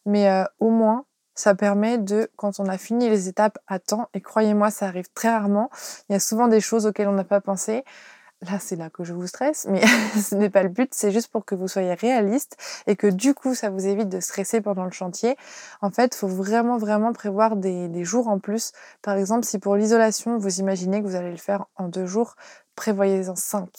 mais 0.07 0.29
euh, 0.29 0.45
au 0.59 0.71
moins 0.71 1.05
ça 1.37 1.55
permet 1.55 1.99
de, 1.99 2.31
quand 2.37 2.61
on 2.61 2.67
a 2.67 2.79
fini 2.79 3.09
les 3.09 3.29
étapes 3.29 3.59
à 3.67 3.79
temps, 3.79 4.09
et 4.15 4.21
croyez-moi, 4.21 4.71
ça 4.71 4.87
arrive 4.87 5.09
très 5.15 5.29
rarement, 5.29 5.69
il 6.09 6.13
y 6.13 6.17
a 6.17 6.21
souvent 6.21 6.49
des 6.49 6.61
choses 6.61 6.87
auxquelles 6.87 7.09
on 7.09 7.13
n'a 7.13 7.25
pas 7.25 7.41
pensé. 7.41 7.85
Là, 8.43 8.59
c'est 8.59 8.77
là 8.77 8.91
que 8.91 9.05
je 9.05 9.13
vous 9.13 9.27
stresse, 9.27 9.67
mais 9.71 9.81
ce 10.21 10.35
n'est 10.35 10.51
pas 10.51 10.63
le 10.63 10.69
but, 10.69 10.93
c'est 10.93 11.11
juste 11.11 11.29
pour 11.29 11.45
que 11.45 11.55
vous 11.55 11.69
soyez 11.69 11.95
réaliste 11.95 12.57
et 12.87 12.97
que 12.97 13.07
du 13.07 13.33
coup, 13.33 13.55
ça 13.55 13.71
vous 13.71 13.87
évite 13.87 14.09
de 14.09 14.21
stresser 14.21 14.61
pendant 14.61 14.85
le 14.85 14.91
chantier. 14.91 15.37
En 15.81 15.91
fait, 15.91 16.15
il 16.15 16.19
faut 16.19 16.29
vraiment, 16.29 16.77
vraiment 16.77 17.13
prévoir 17.13 17.57
des, 17.57 18.05
jours 18.05 18.29
en 18.29 18.39
plus. 18.39 18.73
Par 19.03 19.17
exemple, 19.17 19.45
si 19.47 19.59
pour 19.59 19.77
l'isolation, 19.77 20.37
vous 20.37 20.61
imaginez 20.61 21.01
que 21.01 21.07
vous 21.07 21.15
allez 21.15 21.31
le 21.31 21.39
faire 21.39 21.67
en 21.77 21.89
deux 21.89 22.07
jours, 22.07 22.35
prévoyez-en 22.77 23.37
cinq, 23.37 23.71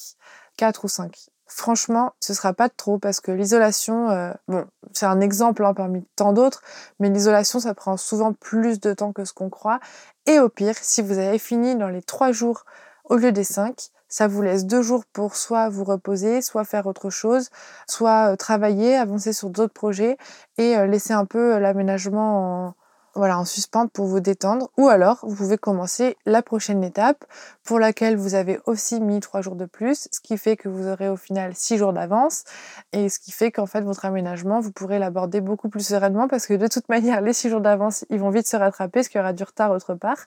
quatre 0.58 0.86
ou 0.86 0.88
cinq. 0.88 1.28
Franchement, 1.48 2.14
ce 2.20 2.34
sera 2.34 2.54
pas 2.54 2.70
trop 2.70 2.98
parce 2.98 3.20
que 3.20 3.32
l'isolation, 3.32 4.10
euh, 4.10 4.32
bon, 4.48 4.66
c'est 4.94 5.06
un 5.06 5.22
exemple 5.22 5.64
hein, 5.64 5.76
parmi 5.76 6.04
tant 6.16 6.34
d'autres, 6.34 6.64
mais 7.00 7.10
l'isolation, 7.10 7.60
ça 7.60 7.76
prend 7.76 7.98
souvent 7.98 8.34
plus 8.34 8.80
de 8.80 8.94
temps 8.94 9.14
que 9.14 9.26
ce 9.26 9.34
qu'on 9.34 9.52
croit. 9.52 9.80
Et 10.26 10.40
au 10.40 10.50
pire, 10.50 10.76
si 10.82 11.04
vous 11.04 11.20
avez 11.20 11.38
fini 11.38 11.76
dans 11.76 11.90
les 11.90 12.02
trois 12.02 12.32
jours 12.32 12.66
au 13.04 13.18
lieu 13.18 13.32
des 13.32 13.44
cinq, 13.44 13.92
ça 14.08 14.28
vous 14.28 14.42
laisse 14.42 14.66
deux 14.66 14.82
jours 14.82 15.06
pour 15.12 15.36
soit 15.36 15.70
vous 15.70 15.84
reposer, 15.84 16.42
soit 16.42 16.64
faire 16.64 16.88
autre 16.88 17.10
chose, 17.10 17.50
soit 17.88 18.32
euh, 18.34 18.36
travailler, 18.36 18.96
avancer 18.96 19.34
sur 19.34 19.50
d'autres 19.50 19.74
projets 19.74 20.18
et 20.58 20.78
euh, 20.78 20.86
laisser 20.86 21.14
un 21.14 21.26
peu 21.26 21.58
l'aménagement 21.58 22.68
en, 22.68 22.76
voilà, 23.16 23.40
en 23.40 23.46
suspens 23.46 23.88
pour 23.88 24.06
vous 24.06 24.20
détendre. 24.20 24.70
Ou 24.78 24.90
alors, 24.90 25.20
vous 25.24 25.36
pouvez 25.36 25.58
commencer 25.58 26.18
la 26.26 26.42
prochaine 26.42 26.84
étape 26.84 27.26
pour 27.64 27.80
laquelle 27.80 28.18
vous 28.18 28.36
avez 28.36 28.60
aussi 28.66 29.00
mis 29.00 29.22
trois 29.22 29.42
jours 29.42 29.56
de 29.56 29.66
plus, 29.66 30.08
ce 30.12 30.20
qui 30.20 30.38
fait 30.38 30.58
que 30.58 30.68
vous 30.68 30.88
aurez 30.88 31.10
au 31.10 31.16
final 31.16 31.54
six 31.56 31.78
jours 31.78 31.94
d'avance 31.94 32.44
et 32.92 33.10
ce 33.10 33.20
qui 33.20 33.32
fait 33.32 33.52
qu'en 33.52 33.66
fait, 33.66 33.82
votre 33.82 34.06
aménagement, 34.06 34.60
vous 34.60 34.72
pourrez 34.72 35.00
l'aborder 35.00 35.42
beaucoup 35.42 35.70
plus 35.70 35.86
sereinement 35.86 36.28
parce 36.28 36.46
que 36.46 36.54
de 36.54 36.68
toute 36.68 36.90
manière, 36.90 37.22
les 37.22 37.34
six 37.34 37.50
jours 37.50 37.62
d'avance, 37.62 38.06
ils 38.10 38.20
vont 38.20 38.30
vite 38.30 38.48
se 38.48 38.58
rattraper 38.58 39.00
parce 39.00 39.08
qu'il 39.08 39.20
y 39.20 39.22
aura 39.22 39.34
du 39.34 39.44
retard 39.44 39.72
autre 39.72 39.96
part. 39.96 40.26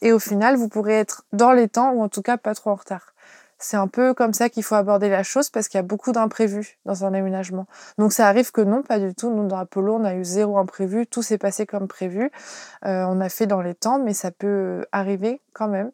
Et 0.00 0.12
au 0.12 0.18
final, 0.18 0.56
vous 0.56 0.68
pourrez 0.68 0.94
être 0.94 1.24
dans 1.32 1.52
les 1.52 1.68
temps 1.68 1.92
ou 1.92 2.02
en 2.02 2.08
tout 2.08 2.22
cas 2.22 2.38
pas 2.38 2.54
trop 2.54 2.70
en 2.70 2.74
retard. 2.74 3.09
C'est 3.62 3.76
un 3.76 3.88
peu 3.88 4.14
comme 4.14 4.32
ça 4.32 4.48
qu'il 4.48 4.62
faut 4.62 4.74
aborder 4.74 5.10
la 5.10 5.22
chose 5.22 5.50
parce 5.50 5.68
qu'il 5.68 5.76
y 5.76 5.80
a 5.80 5.82
beaucoup 5.82 6.12
d'imprévus 6.12 6.78
dans 6.86 7.04
un 7.04 7.12
aménagement. 7.12 7.66
Donc 7.98 8.14
ça 8.14 8.26
arrive 8.26 8.52
que 8.52 8.62
non, 8.62 8.82
pas 8.82 8.98
du 8.98 9.14
tout. 9.14 9.30
Nous, 9.30 9.46
dans 9.46 9.58
Apollo, 9.58 9.96
on 9.96 10.04
a 10.04 10.14
eu 10.14 10.24
zéro 10.24 10.56
imprévu. 10.56 11.06
Tout 11.06 11.22
s'est 11.22 11.36
passé 11.36 11.66
comme 11.66 11.86
prévu. 11.86 12.30
Euh, 12.86 13.04
on 13.06 13.20
a 13.20 13.28
fait 13.28 13.46
dans 13.46 13.60
les 13.60 13.74
temps, 13.74 13.98
mais 13.98 14.14
ça 14.14 14.30
peut 14.30 14.86
arriver 14.92 15.42
quand 15.52 15.68
même 15.68 15.92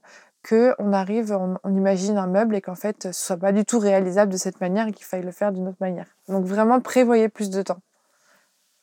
qu'on 0.48 0.92
arrive, 0.92 1.32
on, 1.32 1.58
on, 1.64 1.74
imagine 1.74 2.18
un 2.18 2.28
meuble 2.28 2.54
et 2.54 2.60
qu'en 2.60 2.76
fait, 2.76 3.08
ce 3.12 3.24
soit 3.24 3.36
pas 3.36 3.50
du 3.50 3.64
tout 3.64 3.80
réalisable 3.80 4.30
de 4.30 4.36
cette 4.36 4.60
manière 4.60 4.86
et 4.86 4.92
qu'il 4.92 5.04
faille 5.04 5.24
le 5.24 5.32
faire 5.32 5.50
d'une 5.50 5.66
autre 5.66 5.78
manière. 5.80 6.06
Donc 6.28 6.44
vraiment, 6.44 6.80
prévoyez 6.80 7.28
plus 7.28 7.50
de 7.50 7.62
temps. 7.62 7.80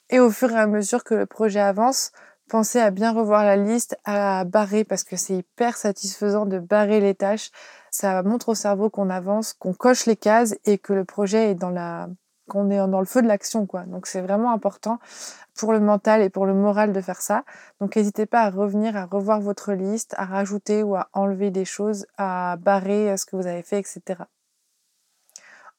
Et 0.10 0.19
au 0.19 0.30
fur 0.30 0.52
et 0.52 0.60
à 0.60 0.67
mesure 0.67 1.06
que 1.06 1.15
le 1.15 1.26
projet 1.26 1.62
avance, 1.62 2.12
pensez 2.50 2.80
à 2.80 2.92
bien 2.92 3.12
revoir 3.12 3.44
la 3.44 3.56
liste, 3.56 3.98
à 4.06 4.44
barrer 4.46 4.84
parce 4.84 5.04
que 5.04 5.16
c'est 5.16 5.38
hyper 5.38 5.78
satisfaisant 5.78 6.46
de 6.46 6.60
barrer 6.60 7.00
les 7.00 7.16
tâches 7.16 7.52
ça 7.94 8.24
montre 8.24 8.50
au 8.50 8.56
cerveau 8.56 8.90
qu'on 8.90 9.12
avance, 9.12 9.54
qu'on 9.54 9.74
coche 9.74 10.08
les 10.08 10.16
cases 10.16 10.56
et 10.66 10.80
que 10.80 10.94
le 10.94 11.06
projet 11.06 11.52
est 11.52 11.56
dans 11.56 11.70
la 11.70 12.10
qu'on 12.50 12.70
est 12.72 12.78
dans 12.78 13.00
le 13.00 13.06
feu 13.06 13.22
de 13.22 13.28
l'action 13.28 13.68
quoi. 13.68 13.84
Donc 13.84 14.08
c'est 14.08 14.20
vraiment 14.20 14.52
important 14.52 15.00
pour 15.56 15.72
le 15.72 15.80
mental 15.80 16.22
et 16.22 16.30
pour 16.30 16.46
le 16.48 16.56
moral 16.56 16.92
de 16.92 17.02
faire 17.02 17.22
ça. 17.22 17.46
Donc 17.80 17.96
n'hésitez 17.96 18.26
pas 18.26 18.42
à 18.42 18.50
revenir 18.50 18.98
à 18.98 19.06
revoir 19.06 19.40
votre 19.40 19.74
liste, 19.74 20.16
à 20.18 20.26
rajouter 20.26 20.82
ou 20.82 20.96
à 20.96 21.08
enlever 21.14 21.52
des 21.52 21.66
choses, 21.66 22.08
à 22.18 22.58
barrer 22.60 23.16
ce 23.16 23.26
que 23.26 23.36
vous 23.36 23.46
avez 23.46 23.62
fait, 23.62 23.80
etc. 23.80 24.24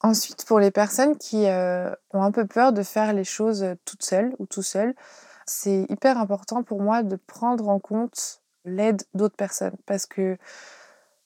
Ensuite, 0.00 0.44
pour 0.46 0.60
les 0.60 0.70
personnes 0.70 1.18
qui 1.18 1.46
euh, 1.48 1.90
ont 2.12 2.22
un 2.22 2.30
peu 2.30 2.46
peur 2.46 2.72
de 2.72 2.82
faire 2.82 3.12
les 3.12 3.24
choses 3.24 3.66
toutes 3.84 4.04
seules 4.04 4.34
ou 4.38 4.46
tout 4.46 4.62
seul, 4.62 4.94
c'est 5.46 5.86
hyper 5.88 6.18
important 6.18 6.62
pour 6.62 6.80
moi 6.80 7.02
de 7.02 7.16
prendre 7.16 7.68
en 7.68 7.78
compte 7.78 8.42
l'aide 8.64 9.02
d'autres 9.14 9.36
personnes 9.36 9.76
parce 9.86 10.06
que 10.06 10.38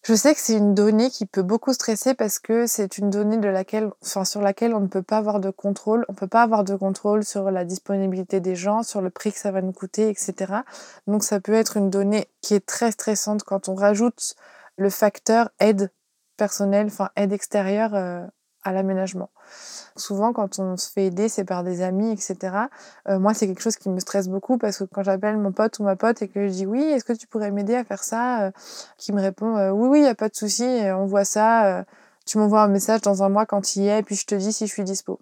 je 0.02 0.14
sais 0.14 0.33
que 0.35 0.40
c'est 0.40 0.57
une 0.57 0.74
donnée 0.74 1.11
qui 1.11 1.26
peut 1.26 1.42
beaucoup 1.42 1.72
stresser 1.72 2.14
parce 2.14 2.38
que 2.38 2.66
c'est 2.66 2.98
une 2.98 3.11
donnée 3.11 3.37
de 3.37 3.48
laquelle, 3.48 3.90
sur 4.00 4.40
laquelle 4.40 4.74
on 4.74 4.81
ne 4.81 4.87
peut 4.87 5.02
pas 5.02 5.18
avoir 5.18 5.40
de 5.40 5.50
contrôle. 5.50 6.07
On 6.09 6.14
peut 6.14 6.28
pas 6.28 6.42
avoir 6.42 6.64
de 6.64 6.76
contrôle 6.76 7.24
sur 7.24 7.50
la 7.50 7.64
disponibilité 7.64 8.40
des 8.40 8.54
gens, 8.54 8.83
sur 8.83 9.02
le 9.02 9.11
prix 9.11 9.33
que 9.33 9.38
ça 9.38 9.50
va 9.50 9.61
nous 9.61 9.72
coûter, 9.72 10.09
etc. 10.09 10.62
Donc 11.07 11.24
ça 11.24 11.40
peut 11.40 11.52
être 11.52 11.76
une 11.76 11.90
donnée 11.90 12.28
qui 12.40 12.54
est 12.54 12.64
très 12.64 12.92
stressante 12.92 13.42
quand 13.42 13.68
on 13.68 13.74
rajoute 13.74 14.35
le 14.76 14.88
facteur 14.88 15.50
aide 15.59 15.90
personnelle, 16.37 16.87
enfin 16.87 17.11
aide 17.16 17.33
extérieure 17.33 17.94
euh, 17.94 18.24
l'aménagement. 18.72 19.31
Souvent, 19.96 20.33
quand 20.33 20.59
on 20.59 20.76
se 20.76 20.90
fait 20.90 21.07
aider, 21.07 21.28
c'est 21.28 21.44
par 21.44 21.64
des 21.64 21.83
amis, 21.83 22.11
etc. 22.12 22.37
Euh, 23.09 23.18
moi, 23.18 23.35
c'est 23.35 23.46
quelque 23.46 23.62
chose 23.62 23.76
qui 23.76 23.88
me 23.88 23.98
stresse 24.00 24.28
beaucoup 24.28 24.59
parce 24.59 24.78
que 24.78 24.85
quand 24.85 25.02
j'appelle 25.02 25.37
mon 25.37 25.52
pote 25.52 25.78
ou 25.78 25.83
ma 25.83 25.96
pote 25.96 26.22
et 26.22 26.28
que 26.28 26.46
je 26.46 26.52
dis 26.52 26.66
oui, 26.66 26.83
est-ce 26.83 27.04
que 27.04 27.12
tu 27.12 27.26
pourrais 27.26 27.50
m'aider 27.50 27.74
à 27.74 27.85
faire 27.85 28.04
ça 28.04 28.42
euh, 28.44 28.50
Qui 28.96 29.12
me 29.12 29.20
répond 29.20 29.57
euh, 29.57 29.70
oui, 29.70 29.88
oui, 29.88 29.98
il 29.98 30.02
n'y 30.02 30.09
a 30.09 30.14
pas 30.14 30.28
de 30.28 30.37
souci, 30.37 30.64
on 30.64 31.07
voit 31.07 31.24
ça. 31.24 31.85
tu 32.26 32.38
m'envoies 32.38 32.62
un 32.62 32.68
message 32.68 33.00
dans 33.02 33.22
un 33.22 33.28
mois 33.28 33.46
quand 33.46 33.76
il 33.76 33.83
y 33.85 33.88
est, 33.88 34.00
et 34.00 34.02
puis 34.02 34.16
je 34.16 34.26
te 34.26 34.35
dis 34.35 34.52
si 34.52 34.66
je 34.66 34.72
suis 34.72 34.85
dispo. 34.85 35.18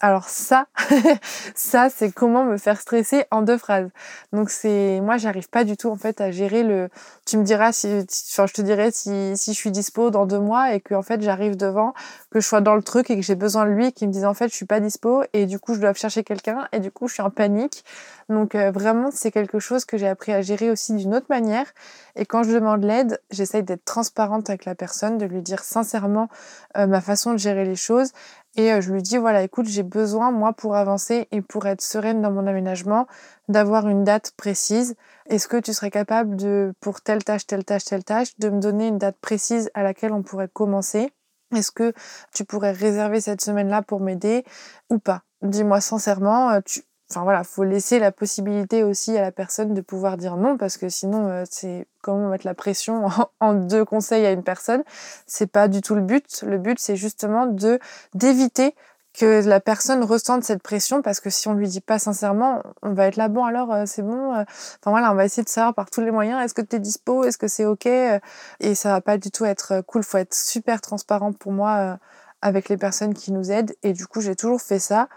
Alors 0.00 0.28
ça, 0.28 0.68
ça 1.56 1.90
c'est 1.90 2.12
comment 2.12 2.44
me 2.44 2.56
faire 2.56 2.80
stresser 2.80 3.24
en 3.32 3.42
deux 3.42 3.58
phrases. 3.58 3.90
Donc 4.32 4.48
c'est 4.48 5.00
moi 5.00 5.16
j'arrive 5.16 5.48
pas 5.48 5.64
du 5.64 5.76
tout 5.76 5.90
en 5.90 5.96
fait 5.96 6.20
à 6.20 6.30
gérer 6.30 6.62
le. 6.62 6.88
Tu 7.26 7.36
me 7.36 7.42
diras 7.42 7.72
si, 7.72 8.06
enfin 8.30 8.46
je 8.46 8.54
te 8.54 8.62
dirais 8.62 8.92
si, 8.92 9.36
si 9.36 9.52
je 9.52 9.58
suis 9.58 9.72
dispo 9.72 10.10
dans 10.10 10.24
deux 10.24 10.38
mois 10.38 10.72
et 10.72 10.80
que 10.80 10.94
en 10.94 11.02
fait 11.02 11.20
j'arrive 11.20 11.56
devant, 11.56 11.94
que 12.30 12.38
je 12.38 12.46
sois 12.46 12.60
dans 12.60 12.76
le 12.76 12.82
truc 12.82 13.10
et 13.10 13.16
que 13.16 13.22
j'ai 13.22 13.34
besoin 13.34 13.66
de 13.66 13.70
lui, 13.72 13.92
qui 13.92 14.06
me 14.06 14.12
dise 14.12 14.24
en 14.24 14.34
fait 14.34 14.48
je 14.48 14.54
suis 14.54 14.66
pas 14.66 14.78
dispo 14.78 15.24
et 15.32 15.46
du 15.46 15.58
coup 15.58 15.74
je 15.74 15.80
dois 15.80 15.92
chercher 15.94 16.22
quelqu'un 16.22 16.68
et 16.70 16.78
du 16.78 16.92
coup 16.92 17.08
je 17.08 17.14
suis 17.14 17.22
en 17.22 17.30
panique. 17.30 17.84
Donc 18.28 18.54
euh, 18.54 18.70
vraiment 18.70 19.10
c'est 19.10 19.32
quelque 19.32 19.58
chose 19.58 19.84
que 19.84 19.98
j'ai 19.98 20.06
appris 20.06 20.32
à 20.32 20.42
gérer 20.42 20.70
aussi 20.70 20.94
d'une 20.94 21.12
autre 21.12 21.26
manière. 21.28 21.66
Et 22.14 22.24
quand 22.24 22.44
je 22.44 22.52
demande 22.52 22.84
l'aide, 22.84 23.20
j'essaye 23.32 23.64
d'être 23.64 23.84
transparente 23.84 24.48
avec 24.48 24.64
la 24.64 24.76
personne, 24.76 25.18
de 25.18 25.26
lui 25.26 25.42
dire 25.42 25.64
sincèrement 25.64 26.28
euh, 26.76 26.86
ma 26.86 27.00
façon 27.00 27.32
de 27.32 27.38
gérer 27.38 27.64
les 27.64 27.76
choses 27.76 28.12
et 28.58 28.72
euh, 28.72 28.80
je 28.80 28.92
lui 28.92 29.02
dis, 29.02 29.16
voilà, 29.18 29.42
écoute, 29.44 29.66
j'ai 29.68 29.84
besoin, 29.84 30.32
moi, 30.32 30.52
pour 30.52 30.74
avancer 30.74 31.28
et 31.30 31.40
pour 31.42 31.66
être 31.66 31.80
sereine 31.80 32.20
dans 32.20 32.32
mon 32.32 32.44
aménagement, 32.46 33.06
d'avoir 33.48 33.88
une 33.88 34.02
date 34.02 34.32
précise. 34.36 34.96
Est-ce 35.26 35.46
que 35.46 35.58
tu 35.58 35.72
serais 35.72 35.92
capable 35.92 36.34
de, 36.34 36.74
pour 36.80 37.00
telle 37.00 37.22
tâche, 37.22 37.46
telle 37.46 37.64
tâche, 37.64 37.84
telle 37.84 38.02
tâche, 38.02 38.36
de 38.38 38.50
me 38.50 38.60
donner 38.60 38.88
une 38.88 38.98
date 38.98 39.16
précise 39.20 39.70
à 39.74 39.84
laquelle 39.84 40.12
on 40.12 40.24
pourrait 40.24 40.48
commencer? 40.52 41.12
Est-ce 41.54 41.70
que 41.70 41.92
tu 42.34 42.44
pourrais 42.44 42.72
réserver 42.72 43.20
cette 43.20 43.40
semaine-là 43.40 43.82
pour 43.82 44.00
m'aider 44.00 44.44
ou 44.90 44.98
pas? 44.98 45.22
Dis-moi 45.42 45.80
sincèrement, 45.80 46.50
euh, 46.50 46.60
tu, 46.64 46.82
Enfin 47.10 47.22
voilà, 47.22 47.42
faut 47.42 47.64
laisser 47.64 47.98
la 47.98 48.12
possibilité 48.12 48.84
aussi 48.84 49.16
à 49.16 49.22
la 49.22 49.32
personne 49.32 49.72
de 49.72 49.80
pouvoir 49.80 50.18
dire 50.18 50.36
non 50.36 50.58
parce 50.58 50.76
que 50.76 50.90
sinon 50.90 51.28
euh, 51.28 51.44
c'est 51.50 51.86
comment 52.02 52.28
mettre 52.28 52.46
la 52.46 52.54
pression 52.54 53.06
en, 53.40 53.54
deux 53.54 53.84
conseils 53.84 54.26
à 54.26 54.32
une 54.32 54.42
personne. 54.42 54.82
C'est 55.26 55.46
pas 55.46 55.68
du 55.68 55.80
tout 55.80 55.94
le 55.94 56.02
but. 56.02 56.42
Le 56.46 56.58
but 56.58 56.78
c'est 56.78 56.96
justement 56.96 57.46
de 57.46 57.78
d'éviter 58.14 58.74
que 59.14 59.42
la 59.48 59.58
personne 59.58 60.04
ressente 60.04 60.44
cette 60.44 60.62
pression 60.62 61.00
parce 61.00 61.20
que 61.20 61.30
si 61.30 61.48
on 61.48 61.54
lui 61.54 61.66
dit 61.66 61.80
pas 61.80 61.98
sincèrement, 61.98 62.62
on 62.82 62.92
va 62.92 63.06
être 63.06 63.16
là 63.16 63.28
bon 63.28 63.46
alors 63.46 63.72
euh, 63.72 63.84
c'est 63.86 64.02
bon. 64.02 64.34
Euh. 64.34 64.42
Enfin 64.42 64.90
voilà, 64.90 65.10
on 65.10 65.14
va 65.14 65.24
essayer 65.24 65.42
de 65.42 65.48
savoir 65.48 65.74
par 65.74 65.90
tous 65.90 66.02
les 66.02 66.10
moyens 66.10 66.44
est-ce 66.44 66.52
que 66.52 66.62
tu 66.62 66.76
es 66.76 66.78
dispo, 66.78 67.24
est-ce 67.24 67.38
que 67.38 67.48
c'est 67.48 67.64
OK 67.64 67.86
et 67.86 68.74
ça 68.74 68.90
va 68.90 69.00
pas 69.00 69.16
du 69.16 69.30
tout 69.30 69.46
être 69.46 69.80
cool, 69.86 70.02
faut 70.02 70.18
être 70.18 70.34
super 70.34 70.82
transparent 70.82 71.32
pour 71.32 71.52
moi 71.52 71.98
avec 72.42 72.68
les 72.68 72.76
personnes 72.76 73.14
qui 73.14 73.32
nous 73.32 73.50
aident 73.50 73.74
et 73.82 73.92
du 73.94 74.06
coup, 74.06 74.20
j'ai 74.20 74.36
toujours 74.36 74.60
fait 74.60 74.78
ça 74.78 75.08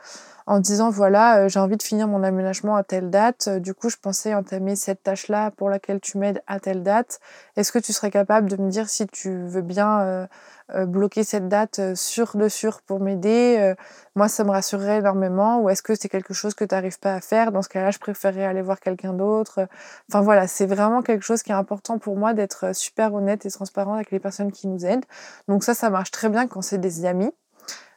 en 0.52 0.60
disant 0.60 0.90
voilà, 0.90 1.38
euh, 1.38 1.48
j'ai 1.48 1.62
envie 1.62 1.78
de 1.78 1.82
finir 1.82 2.10
mon 2.10 2.24
aménagement 2.24 2.76
à 2.76 2.84
telle 2.84 3.10
date. 3.10 3.48
Euh, 3.48 3.60
du 3.62 3.74
coup, 3.74 3.90
je 3.90 3.96
pensais 3.96 4.34
entamer 4.36 4.76
cette 4.76 5.02
tâche-là 5.02 5.50
pour 5.52 5.70
laquelle 5.70 6.02
tu 6.02 6.18
m'aides 6.18 6.44
à 6.46 6.60
telle 6.60 6.84
date. 6.84 7.22
Est-ce 7.56 7.72
que 7.72 7.80
tu 7.80 7.94
serais 7.94 8.12
capable 8.12 8.50
de 8.50 8.58
me 8.58 8.70
dire 8.70 8.90
si 8.90 9.08
tu 9.08 9.34
veux 9.46 9.62
bien 9.62 10.28
euh, 10.76 10.86
bloquer 10.86 11.24
cette 11.24 11.48
date 11.48 11.96
sur 11.96 12.36
le 12.36 12.50
sur 12.50 12.82
pour 12.82 13.00
m'aider 13.00 13.74
Moi, 14.16 14.28
ça 14.28 14.44
me 14.44 14.52
rassurerait 14.52 14.98
énormément. 14.98 15.62
Ou 15.62 15.70
est-ce 15.70 15.82
que 15.82 15.96
c'est 15.96 16.10
quelque 16.10 16.34
chose 16.34 16.54
que 16.54 16.66
tu 16.66 16.76
n'arrives 16.76 17.00
pas 17.00 17.14
à 17.14 17.22
faire? 17.22 17.54
Dans 17.54 17.62
ce 17.62 17.70
cas-là, 17.70 17.92
je 17.92 18.00
préférerais 18.00 18.46
aller 18.46 18.62
voir 18.62 18.82
quelqu'un 18.82 19.14
d'autre. 19.14 19.68
Enfin 20.10 20.22
voilà, 20.22 20.48
c'est 20.48 20.66
vraiment 20.66 21.02
quelque 21.02 21.24
chose 21.24 21.44
qui 21.44 21.52
est 21.52 21.56
important 21.56 21.98
pour 21.98 22.18
moi 22.18 22.34
d'être 22.34 22.76
super 22.76 23.14
honnête 23.14 23.46
et 23.46 23.52
transparent 23.52 23.94
avec 23.94 24.12
les 24.12 24.20
personnes 24.20 24.52
qui 24.52 24.68
nous 24.68 24.86
aident. 24.86 25.06
Donc 25.48 25.64
ça, 25.64 25.74
ça 25.74 25.90
marche 25.90 26.12
très 26.12 26.28
bien 26.28 26.48
quand 26.48 26.62
c'est 26.62 26.78
des 26.78 27.06
amis. 27.06 27.32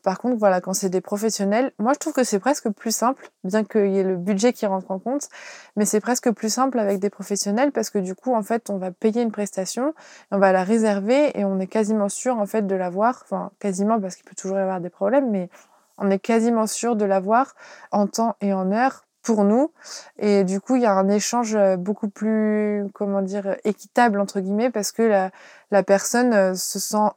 Par 0.05 0.19
contre, 0.19 0.37
voilà, 0.38 0.61
quand 0.61 0.75
c'est 0.75 0.90
des 0.90 1.01
professionnels, 1.01 1.73
moi 1.79 1.95
je 1.95 1.99
trouve 1.99 2.12
que 2.12 2.25
c'est 2.25 2.38
presque 2.38 2.69
plus 2.69 2.95
simple, 2.95 3.31
bien 3.43 3.64
qu'il 3.64 3.90
y 3.90 3.99
ait 3.99 4.05
le 4.05 4.17
budget 4.17 4.53
qui 4.53 4.67
rentre 4.67 4.90
en 4.90 4.99
compte, 4.99 5.29
mais 5.77 5.87
c'est 5.87 6.01
presque 6.01 6.31
plus 6.31 6.53
simple 6.53 6.79
avec 6.79 7.01
des 7.01 7.09
professionnels 7.09 7.73
parce 7.73 7.88
que 7.88 7.99
du 7.99 8.14
coup, 8.14 8.35
en 8.35 8.43
fait, 8.43 8.69
on 8.69 8.77
va 8.77 8.90
payer 8.90 9.23
une 9.23 9.33
prestation, 9.33 9.95
on 10.31 10.38
va 10.38 10.53
la 10.53 10.62
réserver 10.62 11.37
et 11.38 11.47
on 11.47 11.59
est 11.59 11.67
quasiment 11.67 12.11
sûr 12.11 12.38
en 12.38 12.45
fait 12.45 12.67
de 12.67 12.75
l'avoir, 12.75 13.23
enfin 13.25 13.51
quasiment 13.59 13.99
parce 13.99 14.17
qu'il 14.17 14.27
peut 14.27 14.37
toujours 14.37 14.59
y 14.59 14.61
avoir 14.61 14.83
des 14.83 14.90
problèmes, 14.90 15.31
mais 15.31 15.49
on 15.97 16.11
est 16.11 16.19
quasiment 16.19 16.67
sûr 16.67 16.97
de 16.97 17.07
l'avoir 17.07 17.55
en 17.90 18.07
temps 18.07 18.37
et 18.43 18.53
en 18.53 18.73
heure 18.73 19.07
pour 19.23 19.45
nous. 19.45 19.73
Et 20.19 20.45
du 20.45 20.61
coup, 20.61 20.77
il 20.77 20.83
y 20.83 20.87
a 20.87 20.93
un 20.93 21.09
échange 21.09 21.57
beaucoup 21.79 22.11
plus, 22.11 22.85
comment 22.93 23.23
dire, 23.23 23.57
équitable, 23.64 24.21
entre 24.21 24.40
guillemets, 24.40 24.71
parce 24.71 24.93
que 24.93 25.03
la, 25.03 25.31
la 25.71 25.83
personne 25.83 26.35
euh, 26.35 26.55
se 26.55 26.79
sent 26.79 27.09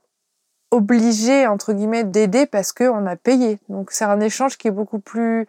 obligé 0.71 1.47
entre 1.47 1.73
guillemets 1.73 2.03
d'aider 2.03 2.45
parce 2.45 2.73
qu'on 2.73 3.05
a 3.05 3.15
payé. 3.15 3.59
Donc 3.69 3.91
c'est 3.91 4.05
un 4.05 4.19
échange 4.19 4.57
qui 4.57 4.67
est 4.67 4.71
beaucoup 4.71 4.99
plus 4.99 5.47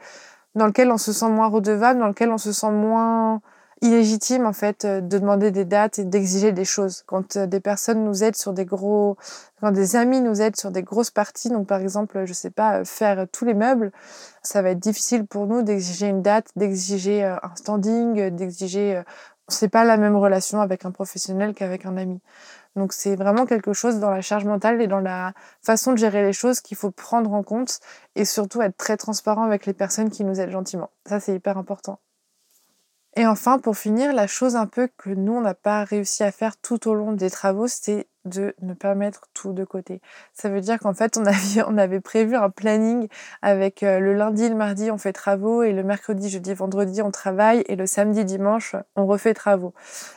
dans 0.54 0.66
lequel 0.66 0.90
on 0.90 0.98
se 0.98 1.12
sent 1.12 1.28
moins 1.28 1.48
redevable, 1.48 2.00
dans 2.00 2.08
lequel 2.08 2.30
on 2.30 2.38
se 2.38 2.52
sent 2.52 2.70
moins 2.70 3.40
illégitime 3.80 4.44
en 4.46 4.52
fait 4.52 4.84
euh, 4.84 5.00
de 5.00 5.18
demander 5.18 5.50
des 5.50 5.64
dates 5.64 5.98
et 5.98 6.04
d'exiger 6.04 6.52
des 6.52 6.64
choses. 6.64 7.04
Quand 7.06 7.36
euh, 7.36 7.46
des 7.46 7.60
personnes 7.60 8.04
nous 8.04 8.24
aident 8.24 8.36
sur 8.36 8.52
des 8.52 8.64
gros, 8.64 9.16
quand 9.60 9.70
des 9.70 9.96
amis 9.96 10.20
nous 10.20 10.40
aident 10.40 10.56
sur 10.56 10.70
des 10.70 10.82
grosses 10.82 11.10
parties, 11.10 11.48
donc 11.48 11.66
par 11.66 11.80
exemple, 11.80 12.24
je 12.24 12.32
sais 12.32 12.50
pas, 12.50 12.84
faire 12.84 13.26
tous 13.30 13.44
les 13.44 13.54
meubles, 13.54 13.92
ça 14.42 14.62
va 14.62 14.70
être 14.70 14.80
difficile 14.80 15.26
pour 15.26 15.46
nous 15.46 15.62
d'exiger 15.62 16.08
une 16.08 16.22
date, 16.22 16.48
d'exiger 16.56 17.24
euh, 17.24 17.36
un 17.42 17.54
standing, 17.54 18.30
d'exiger. 18.30 19.02
C'est 19.46 19.68
pas 19.68 19.84
la 19.84 19.96
même 19.96 20.16
relation 20.16 20.60
avec 20.60 20.84
un 20.84 20.90
professionnel 20.90 21.54
qu'avec 21.54 21.86
un 21.86 21.96
ami. 21.96 22.20
Donc 22.78 22.92
c'est 22.92 23.16
vraiment 23.16 23.44
quelque 23.44 23.72
chose 23.72 23.98
dans 23.98 24.10
la 24.10 24.20
charge 24.20 24.44
mentale 24.44 24.80
et 24.80 24.86
dans 24.86 25.00
la 25.00 25.34
façon 25.62 25.92
de 25.92 25.98
gérer 25.98 26.22
les 26.22 26.32
choses 26.32 26.60
qu'il 26.60 26.76
faut 26.76 26.90
prendre 26.90 27.32
en 27.32 27.42
compte 27.42 27.80
et 28.14 28.24
surtout 28.24 28.62
être 28.62 28.76
très 28.76 28.96
transparent 28.96 29.44
avec 29.44 29.66
les 29.66 29.74
personnes 29.74 30.10
qui 30.10 30.24
nous 30.24 30.40
aident 30.40 30.50
gentiment. 30.50 30.90
Ça 31.06 31.20
c'est 31.20 31.34
hyper 31.34 31.58
important. 31.58 32.00
Et 33.16 33.26
enfin, 33.26 33.58
pour 33.58 33.76
finir, 33.76 34.12
la 34.12 34.28
chose 34.28 34.54
un 34.54 34.66
peu 34.66 34.88
que 34.96 35.10
nous, 35.10 35.32
on 35.32 35.40
n'a 35.40 35.54
pas 35.54 35.82
réussi 35.82 36.22
à 36.22 36.30
faire 36.30 36.56
tout 36.56 36.86
au 36.88 36.94
long 36.94 37.12
des 37.12 37.30
travaux, 37.30 37.66
c'était 37.66 38.06
de 38.28 38.54
ne 38.62 38.74
pas 38.74 38.94
mettre 38.94 39.22
tout 39.34 39.52
de 39.52 39.64
côté. 39.64 40.00
Ça 40.32 40.48
veut 40.48 40.60
dire 40.60 40.78
qu'en 40.78 40.94
fait, 40.94 41.18
on 41.66 41.76
avait, 41.78 42.00
prévu 42.00 42.36
un 42.36 42.50
planning 42.50 43.08
avec 43.42 43.82
euh, 43.82 43.98
le 43.98 44.14
lundi, 44.14 44.48
le 44.48 44.54
mardi, 44.54 44.90
on 44.90 44.98
fait 44.98 45.12
travaux, 45.12 45.62
et 45.62 45.72
le 45.72 45.82
mercredi, 45.82 46.28
jeudi, 46.28 46.54
vendredi, 46.54 47.02
on 47.02 47.10
travaille, 47.10 47.64
et 47.66 47.76
le 47.76 47.86
samedi, 47.86 48.24
dimanche, 48.24 48.76
on 48.96 49.06
refait 49.06 49.34
travaux. 49.34 49.74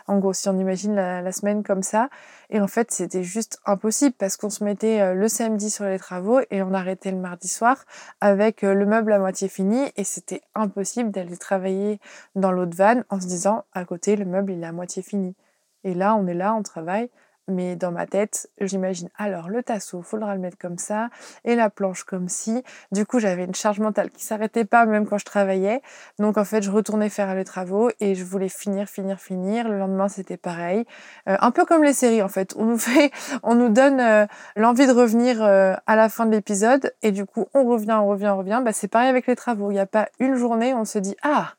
En 0.07 0.19
gros, 0.19 0.33
si 0.33 0.47
on 0.49 0.57
imagine 0.57 0.95
la, 0.95 1.31
semaine 1.31 1.63
comme 1.63 1.81
ça. 1.81 2.09
Et 2.49 2.59
en 2.59 2.67
fait, 2.67 2.91
c'était 2.91 3.23
juste 3.23 3.59
impossible 3.65 4.13
parce 4.17 4.35
qu'on 4.35 4.49
se 4.49 4.63
mettait 4.65 4.99
euh, 4.99 5.13
le 5.13 5.29
samedi 5.29 5.69
sur 5.69 5.85
les 5.85 5.97
travaux 5.97 6.41
et 6.51 6.61
on 6.61 6.73
arrêtait 6.73 7.11
le 7.11 7.17
mardi 7.17 7.47
soir 7.47 7.85
avec 8.19 8.65
euh, 8.65 8.73
le 8.73 8.85
meuble 8.85 9.13
à 9.13 9.19
moitié 9.19 9.47
fini, 9.47 9.91
et 9.95 10.03
c'était 10.03 10.41
impossible 10.55 11.11
d'aller 11.11 11.37
travailler 11.37 11.99
dans 12.35 12.51
l'autre 12.51 12.75
van 12.75 13.01
en 13.09 13.21
se 13.21 13.27
disant, 13.27 13.63
à 13.73 13.85
côté, 13.85 14.15
le 14.15 14.25
meuble, 14.25 14.51
il 14.51 14.63
est 14.63 14.67
à 14.67 14.71
moitié 14.71 15.01
fini. 15.01 15.35
Et 15.83 15.93
là, 15.93 16.15
on 16.15 16.27
est 16.27 16.33
là, 16.33 16.53
on 16.53 16.63
travaille, 16.63 17.09
mais 17.47 17.75
dans 17.75 17.91
ma 17.91 18.05
tête, 18.05 18.49
j'imagine 18.59 19.09
alors 19.17 19.49
le 19.49 19.63
tasseau, 19.63 20.01
faudra 20.01 20.35
le 20.35 20.41
mettre 20.41 20.57
comme 20.57 20.77
ça, 20.77 21.09
et 21.43 21.55
la 21.55 21.69
planche 21.69 22.03
comme 22.03 22.29
ci. 22.29 22.63
Du 22.91 23.05
coup, 23.05 23.19
j'avais 23.19 23.45
une 23.45 23.55
charge 23.55 23.79
mentale 23.79 24.09
qui 24.09 24.23
s'arrêtait 24.23 24.65
pas 24.65 24.85
même 24.85 25.07
quand 25.07 25.17
je 25.17 25.25
travaillais. 25.25 25.81
Donc 26.19 26.37
en 26.37 26.45
fait, 26.45 26.61
je 26.61 26.71
retournais 26.71 27.09
faire 27.09 27.33
les 27.35 27.43
travaux 27.43 27.89
et 27.99 28.15
je 28.15 28.23
voulais 28.23 28.49
finir, 28.49 28.87
finir, 28.87 29.19
finir. 29.19 29.67
Le 29.67 29.77
lendemain, 29.77 30.07
c'était 30.07 30.37
pareil. 30.37 30.85
Euh, 31.27 31.37
un 31.39 31.51
peu 31.51 31.65
comme 31.65 31.83
les 31.83 31.93
séries 31.93 32.21
en 32.21 32.29
fait. 32.29 32.53
On 32.57 32.65
nous 32.65 32.77
fait, 32.77 33.11
on 33.43 33.55
nous 33.55 33.69
donne 33.69 33.99
euh, 33.99 34.25
l'envie 34.55 34.87
de 34.87 34.93
revenir 34.93 35.43
euh, 35.43 35.73
à 35.87 35.95
la 35.95 36.09
fin 36.09 36.25
de 36.25 36.31
l'épisode 36.31 36.93
et 37.01 37.11
du 37.11 37.25
coup, 37.25 37.47
on 37.53 37.65
revient, 37.65 37.97
on 38.01 38.07
revient, 38.07 38.29
on 38.29 38.37
revient. 38.37 38.61
Bah, 38.63 38.73
c'est 38.73 38.87
pareil 38.87 39.09
avec 39.09 39.27
les 39.27 39.35
travaux. 39.35 39.71
Il 39.71 39.75
n'y 39.75 39.79
a 39.79 39.85
pas 39.85 40.09
une 40.19 40.35
journée 40.35 40.73
où 40.73 40.77
on 40.77 40.85
se 40.85 40.99
dit 40.99 41.15
ah 41.23 41.53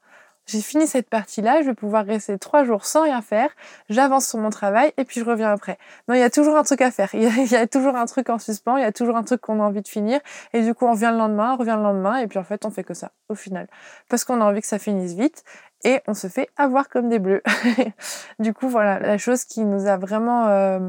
j'ai 0.47 0.61
fini 0.61 0.87
cette 0.87 1.09
partie-là, 1.09 1.63
je 1.63 1.67
vais 1.67 1.75
pouvoir 1.75 2.05
rester 2.05 2.39
trois 2.39 2.65
jours 2.65 2.85
sans 2.85 3.03
rien 3.03 3.23
faire, 3.23 3.51
j'avance 3.89 4.29
sur 4.29 4.39
mon 4.39 4.51
travail 4.51 4.93
et 4.97 5.05
puis 5.05 5.21
je 5.21 5.25
reviens 5.25 5.53
après. 5.53 5.79
Non, 6.09 6.15
il 6.15 6.21
y 6.21 6.25
a 6.25 6.31
toujours 6.31 6.57
un 6.57 6.63
truc 6.63 6.81
à 6.81 6.91
faire, 6.91 7.11
il 7.15 7.23
y, 7.23 7.57
a, 7.57 7.67
toujours 7.67 7.97
un 7.97 8.07
truc 8.07 8.29
en 8.29 8.39
suspens, 8.39 8.77
il 8.77 8.83
y 8.83 8.87
a 8.87 8.93
toujours 8.93 9.17
un 9.17 9.23
truc 9.23 9.41
qu'on 9.41 9.61
a 9.61 9.63
envie 9.63 9.83
de 9.83 9.89
finir 9.89 10.21
et 10.53 10.63
du 10.63 10.75
coup 10.75 10.87
on 10.87 10.93
revient 10.93 11.11
le 11.13 11.19
lendemain, 11.19 11.55
on 11.55 11.57
revient 11.57 11.77
le 11.77 11.83
lendemain 11.83 12.17
et 12.19 12.27
puis 12.27 12.39
en 12.39 12.45
fait 12.45 12.65
on 12.65 12.71
fait 12.71 12.85
que 12.85 12.95
ça 12.95 13.13
au 13.29 13.35
final. 13.35 13.69
Parce 14.09 14.25
qu'on 14.25 14.41
a 14.41 14.45
envie 14.45 14.61
que 14.61 14.67
ça 14.67 14.79
finisse 14.79 15.15
vite 15.15 15.45
et 15.85 16.01
on 16.07 16.15
se 16.15 16.29
fait 16.29 16.49
avoir 16.57 16.89
comme 16.89 17.09
des 17.09 17.19
bleus. 17.19 17.43
du 18.39 18.53
coup 18.53 18.69
voilà, 18.69 18.99
la 18.99 19.19
chose 19.19 19.45
qui 19.45 19.65
nous 19.65 19.87
a 19.87 19.97
vraiment... 19.97 20.49
Euh, 20.49 20.81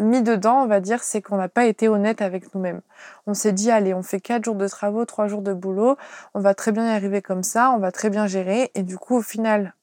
mis 0.00 0.22
dedans, 0.22 0.62
on 0.62 0.66
va 0.66 0.80
dire, 0.80 1.02
c'est 1.02 1.22
qu'on 1.22 1.36
n'a 1.36 1.48
pas 1.48 1.66
été 1.66 1.88
honnête 1.88 2.22
avec 2.22 2.54
nous-mêmes. 2.54 2.80
On 3.26 3.34
s'est 3.34 3.52
dit, 3.52 3.70
allez, 3.70 3.94
on 3.94 4.02
fait 4.02 4.20
quatre 4.20 4.44
jours 4.44 4.54
de 4.56 4.66
travaux, 4.66 5.04
trois 5.04 5.28
jours 5.28 5.42
de 5.42 5.52
boulot, 5.52 5.96
on 6.34 6.40
va 6.40 6.54
très 6.54 6.72
bien 6.72 6.86
y 6.86 6.90
arriver 6.90 7.22
comme 7.22 7.42
ça, 7.42 7.70
on 7.72 7.78
va 7.78 7.92
très 7.92 8.10
bien 8.10 8.26
gérer. 8.26 8.70
Et 8.74 8.82
du 8.82 8.98
coup, 8.98 9.16
au 9.16 9.22
final, 9.22 9.74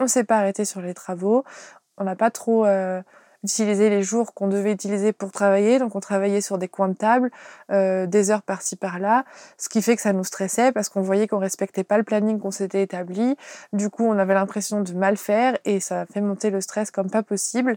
on 0.00 0.06
s'est 0.06 0.24
pas 0.24 0.38
arrêté 0.38 0.64
sur 0.64 0.80
les 0.80 0.94
travaux, 0.94 1.44
on 1.98 2.04
n'a 2.04 2.16
pas 2.16 2.30
trop 2.30 2.66
euh, 2.66 3.02
utiliser 3.44 3.90
les 3.90 4.02
jours 4.02 4.34
qu'on 4.34 4.48
devait 4.48 4.72
utiliser 4.72 5.12
pour 5.12 5.32
travailler. 5.32 5.78
Donc 5.78 5.94
on 5.94 6.00
travaillait 6.00 6.40
sur 6.40 6.58
des 6.58 6.68
coins 6.68 6.88
de 6.88 6.94
table, 6.94 7.30
euh, 7.70 8.06
des 8.06 8.30
heures 8.30 8.42
par-ci 8.42 8.76
par-là, 8.76 9.24
ce 9.58 9.68
qui 9.68 9.82
fait 9.82 9.96
que 9.96 10.02
ça 10.02 10.12
nous 10.12 10.24
stressait 10.24 10.72
parce 10.72 10.88
qu'on 10.88 11.02
voyait 11.02 11.26
qu'on 11.28 11.38
respectait 11.38 11.84
pas 11.84 11.98
le 11.98 12.04
planning 12.04 12.38
qu'on 12.38 12.50
s'était 12.50 12.82
établi. 12.82 13.36
Du 13.72 13.90
coup, 13.90 14.04
on 14.04 14.18
avait 14.18 14.34
l'impression 14.34 14.80
de 14.80 14.92
mal 14.92 15.16
faire 15.16 15.58
et 15.64 15.80
ça 15.80 16.06
fait 16.06 16.20
monter 16.20 16.50
le 16.50 16.60
stress 16.60 16.90
comme 16.90 17.10
pas 17.10 17.22
possible. 17.22 17.76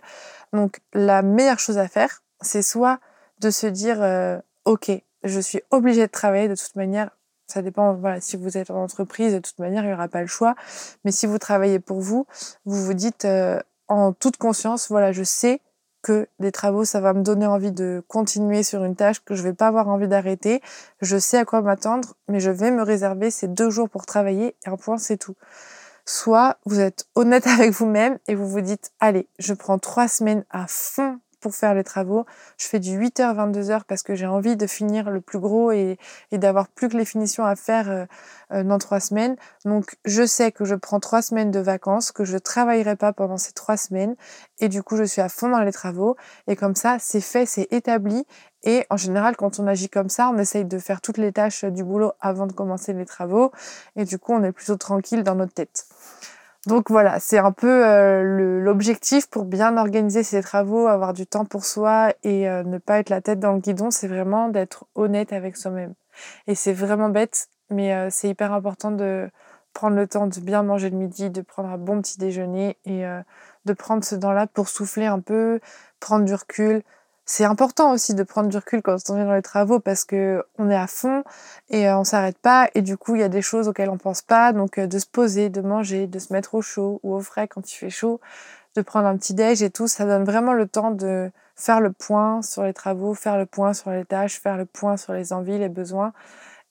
Donc 0.54 0.82
la 0.93 1.21
meilleure 1.21 1.60
chose 1.60 1.78
à 1.78 1.88
faire, 1.88 2.21
c'est 2.41 2.62
soit 2.62 2.99
de 3.39 3.49
se 3.49 3.67
dire 3.67 4.01
euh, 4.01 4.38
ok, 4.65 4.91
je 5.23 5.39
suis 5.39 5.62
obligée 5.71 6.06
de 6.06 6.12
travailler 6.12 6.47
de 6.47 6.56
toute 6.56 6.75
manière. 6.75 7.10
Ça 7.47 7.62
dépend, 7.62 7.93
voilà, 7.93 8.21
si 8.21 8.38
vous 8.38 8.58
êtes 8.58 8.71
en 8.71 8.84
entreprise, 8.84 9.34
de 9.34 9.39
toute 9.39 9.60
manière, 9.60 9.84
il 9.84 9.88
n'y 9.88 9.93
aura 9.93 10.08
pas 10.08 10.21
le 10.21 10.28
choix. 10.28 10.56
Mais 11.04 11.12
si 11.12 11.28
vous 11.28 11.38
travaillez 11.38 11.80
pour 11.80 12.01
vous, 12.01 12.25
vous 12.65 12.84
vous 12.84 12.95
dites, 12.95 13.25
euh, 13.25 13.60
en 13.88 14.13
toute 14.13 14.38
conscience, 14.38 14.89
voilà, 14.89 15.12
je 15.12 15.24
sais 15.24 15.62
que 16.06 16.28
des 16.39 16.52
travaux, 16.52 16.86
ça 16.86 17.00
va 17.00 17.13
me 17.13 17.24
donner 17.24 17.48
envie 17.48 17.71
de 17.71 18.04
continuer 18.08 18.62
sur 18.62 18.84
une 18.84 18.95
tâche 18.95 19.24
que 19.26 19.34
je 19.34 19.41
vais 19.41 19.54
pas 19.54 19.67
avoir 19.67 19.88
envie 19.88 20.08
d'arrêter. 20.08 20.62
Je 21.02 21.17
sais 21.17 21.39
à 21.39 21.45
quoi 21.45 21.62
m'attendre, 21.62 22.13
mais 22.28 22.39
je 22.39 22.52
vais 22.52 22.69
me 22.69 22.84
réserver 22.84 23.32
ces 23.32 23.48
deux 23.48 23.71
jours 23.71 23.89
pour 23.89 24.06
travailler 24.06 24.56
et 24.65 24.69
un 24.69 24.78
point, 24.78 25.00
c'est 25.00 25.17
tout. 25.17 25.36
Soit 26.06 26.58
vous 26.65 26.80
êtes 26.80 27.08
honnête 27.15 27.48
avec 27.60 27.71
vous-même 27.71 28.19
et 28.28 28.36
vous 28.36 28.48
vous 28.48 28.62
dites, 28.62 28.91
allez, 29.00 29.28
je 29.39 29.56
prends 29.56 29.80
trois 29.80 30.08
semaines 30.08 30.45
à 30.52 30.67
fond 30.67 31.19
pour 31.39 31.56
faire 31.56 31.74
les 31.74 31.84
travaux. 31.84 32.26
Je 32.58 32.65
fais 32.65 32.80
du 32.80 33.00
8h, 33.00 33.36
22h 33.36 33.82
parce 33.88 34.04
que 34.04 34.15
j'ai 34.15 34.26
envie 34.26 34.56
de 34.56 34.67
finir 34.67 35.10
le 35.10 35.21
plus 35.21 35.39
gros 35.39 35.71
et, 35.71 35.98
d'avoir 36.32 36.67
plus 36.67 36.89
que 36.89 36.98
les 36.98 37.06
finitions 37.06 37.45
à 37.45 37.56
faire 37.56 37.89
euh, 37.89 38.06
euh, 38.52 38.63
dans 38.63 38.78
trois 38.78 39.00
semaines. 39.00 39.36
Donc, 39.63 39.95
je 40.06 40.26
sais 40.26 40.52
que 40.52 40.65
je 40.65 40.76
prends 40.76 41.00
trois 41.00 41.21
semaines 41.21 41.52
de 41.52 41.60
vacances, 41.60 42.12
que 42.12 42.26
je 42.26 42.34
ne 42.34 42.39
travaillerai 42.39 42.95
pas 42.95 43.13
pendant 43.13 43.38
ces 43.38 43.54
trois 43.54 43.78
semaines 43.78 44.15
et 44.60 44.69
du 44.69 44.84
coup, 44.84 44.98
je 44.98 45.04
suis 45.04 45.21
à 45.21 45.30
fond 45.30 45.50
dans 45.50 45.62
les 45.62 45.71
travaux. 45.71 46.15
Et 46.48 46.56
comme 46.56 46.76
ça, 46.76 46.98
c'est 47.00 47.21
fait, 47.21 47.45
c'est 47.45 47.67
établi. 47.71 48.26
Et 48.63 48.86
en 48.89 48.98
général, 48.98 49.36
quand 49.36 49.60
on 49.60 49.67
agit 49.67 49.89
comme 49.89 50.10
ça, 50.10 50.30
on 50.34 50.38
essaye 50.38 50.65
de 50.65 50.80
faire 50.80 51.02
toutes 51.02 51.17
les 51.17 51.32
tâches 51.32 51.65
du 51.65 51.84
boulot 51.84 52.13
avant 52.19 52.48
de 52.48 52.54
commencer 52.54 52.93
les 52.93 53.06
travaux. 53.06 53.52
Et 53.95 54.06
du 54.06 54.17
coup, 54.17 54.34
on 54.34 54.43
est 54.43 54.52
plutôt 54.52 54.76
tranquille 54.76 55.24
dans 55.24 55.36
notre 55.36 55.54
tête. 55.54 55.86
Donc 56.67 56.89
voilà, 56.89 57.19
c'est 57.19 57.38
un 57.38 57.51
peu 57.51 57.86
euh, 57.86 58.60
l'objectif 58.60 59.28
pour 59.30 59.45
bien 59.45 59.78
organiser 59.78 60.23
ses 60.23 60.41
travaux, 60.41 60.88
avoir 60.88 61.13
du 61.13 61.28
temps 61.28 61.45
pour 61.45 61.63
soi 61.63 62.13
et 62.23 62.49
euh, 62.49 62.63
ne 62.63 62.80
pas 62.80 62.97
être 62.97 63.10
la 63.10 63.21
tête 63.21 63.39
dans 63.39 63.54
le 63.54 63.60
guidon, 63.60 63.91
c'est 63.91 64.08
vraiment 64.08 64.49
d'être 64.49 64.86
honnête 64.95 65.32
avec 65.32 65.58
soi-même. 65.58 65.93
Et 66.47 66.56
c'est 66.56 66.73
vraiment 66.73 67.10
bête, 67.10 67.49
mais 67.69 67.93
euh, 67.93 68.08
c'est 68.10 68.30
hyper 68.30 68.51
important 68.51 68.89
de 68.89 69.30
prendre 69.73 69.95
le 69.95 70.08
temps 70.08 70.25
de 70.25 70.39
bien 70.39 70.63
manger 70.63 70.89
le 70.89 70.97
midi, 70.97 71.30
de 71.30 71.41
prendre 71.41 71.69
un 71.69 71.78
bon 71.78 72.01
petit 72.01 72.17
déjeuner 72.17 72.78
et 72.86 73.04
de 73.65 73.73
prendre 73.73 74.06
ce 74.06 74.15
temps-là 74.15 74.47
pour 74.47 74.69
souffler 74.69 75.06
un 75.06 75.19
peu, 75.19 75.60
prendre 75.99 76.23
du 76.23 76.34
recul, 76.34 76.82
c'est 77.26 77.44
important 77.44 77.92
aussi 77.92 78.14
de 78.14 78.24
prendre 78.24 78.50
du 78.50 78.58
recul 78.58 78.82
quand 78.82 78.98
on 79.10 79.18
est 79.18 79.26
dans 79.26 79.34
les 79.34 79.42
travaux 79.42 79.80
parce 79.80 80.06
que 80.06 80.44
on 80.60 80.70
est 80.70 80.76
à 80.76 80.88
fond 80.88 81.24
et 81.70 81.88
euh, 81.88 81.98
on 81.98 82.04
s'arrête 82.04 82.38
pas 82.38 82.70
et 82.76 82.82
du 82.82 82.98
coup 82.98 83.16
il 83.16 83.22
y 83.22 83.24
a 83.24 83.30
des 83.30 83.42
choses 83.42 83.68
auxquelles 83.68 83.90
on 83.90 83.98
pense 83.98 84.22
pas 84.22 84.54
donc 84.54 84.78
euh, 84.78 84.88
de 84.88 85.00
se 85.00 85.08
poser, 85.08 85.50
de 85.50 85.62
manger, 85.62 86.08
de 86.08 86.20
se 86.20 86.32
mettre 86.34 86.56
au 86.56 86.62
chaud 86.62 87.00
ou 87.04 87.16
au 87.16 87.22
frais 87.22 87.48
quand 87.48 87.72
il 87.72 87.76
fait 87.76 87.90
chaud, 87.90 88.22
de 88.76 88.82
prendre 88.82 89.08
un 89.08 89.18
petit 89.18 89.34
déj 89.34 89.64
et 89.64 89.72
tout, 89.72 89.88
ça 89.88 90.06
donne 90.06 90.24
vraiment 90.24 90.54
le 90.54 90.68
temps 90.68 90.92
de 90.92 91.32
faire 91.56 91.82
le 91.82 91.92
point 91.92 92.42
sur 92.42 92.64
les 92.64 92.74
travaux, 92.74 93.14
faire 93.16 93.38
le 93.38 93.46
point 93.46 93.74
sur 93.74 93.92
les 93.92 94.06
tâches, 94.06 94.40
faire 94.40 94.58
le 94.58 94.66
point 94.66 94.98
sur 94.98 95.14
les 95.14 95.34
envies, 95.34 95.58
les 95.58 95.70
besoins 95.70 96.14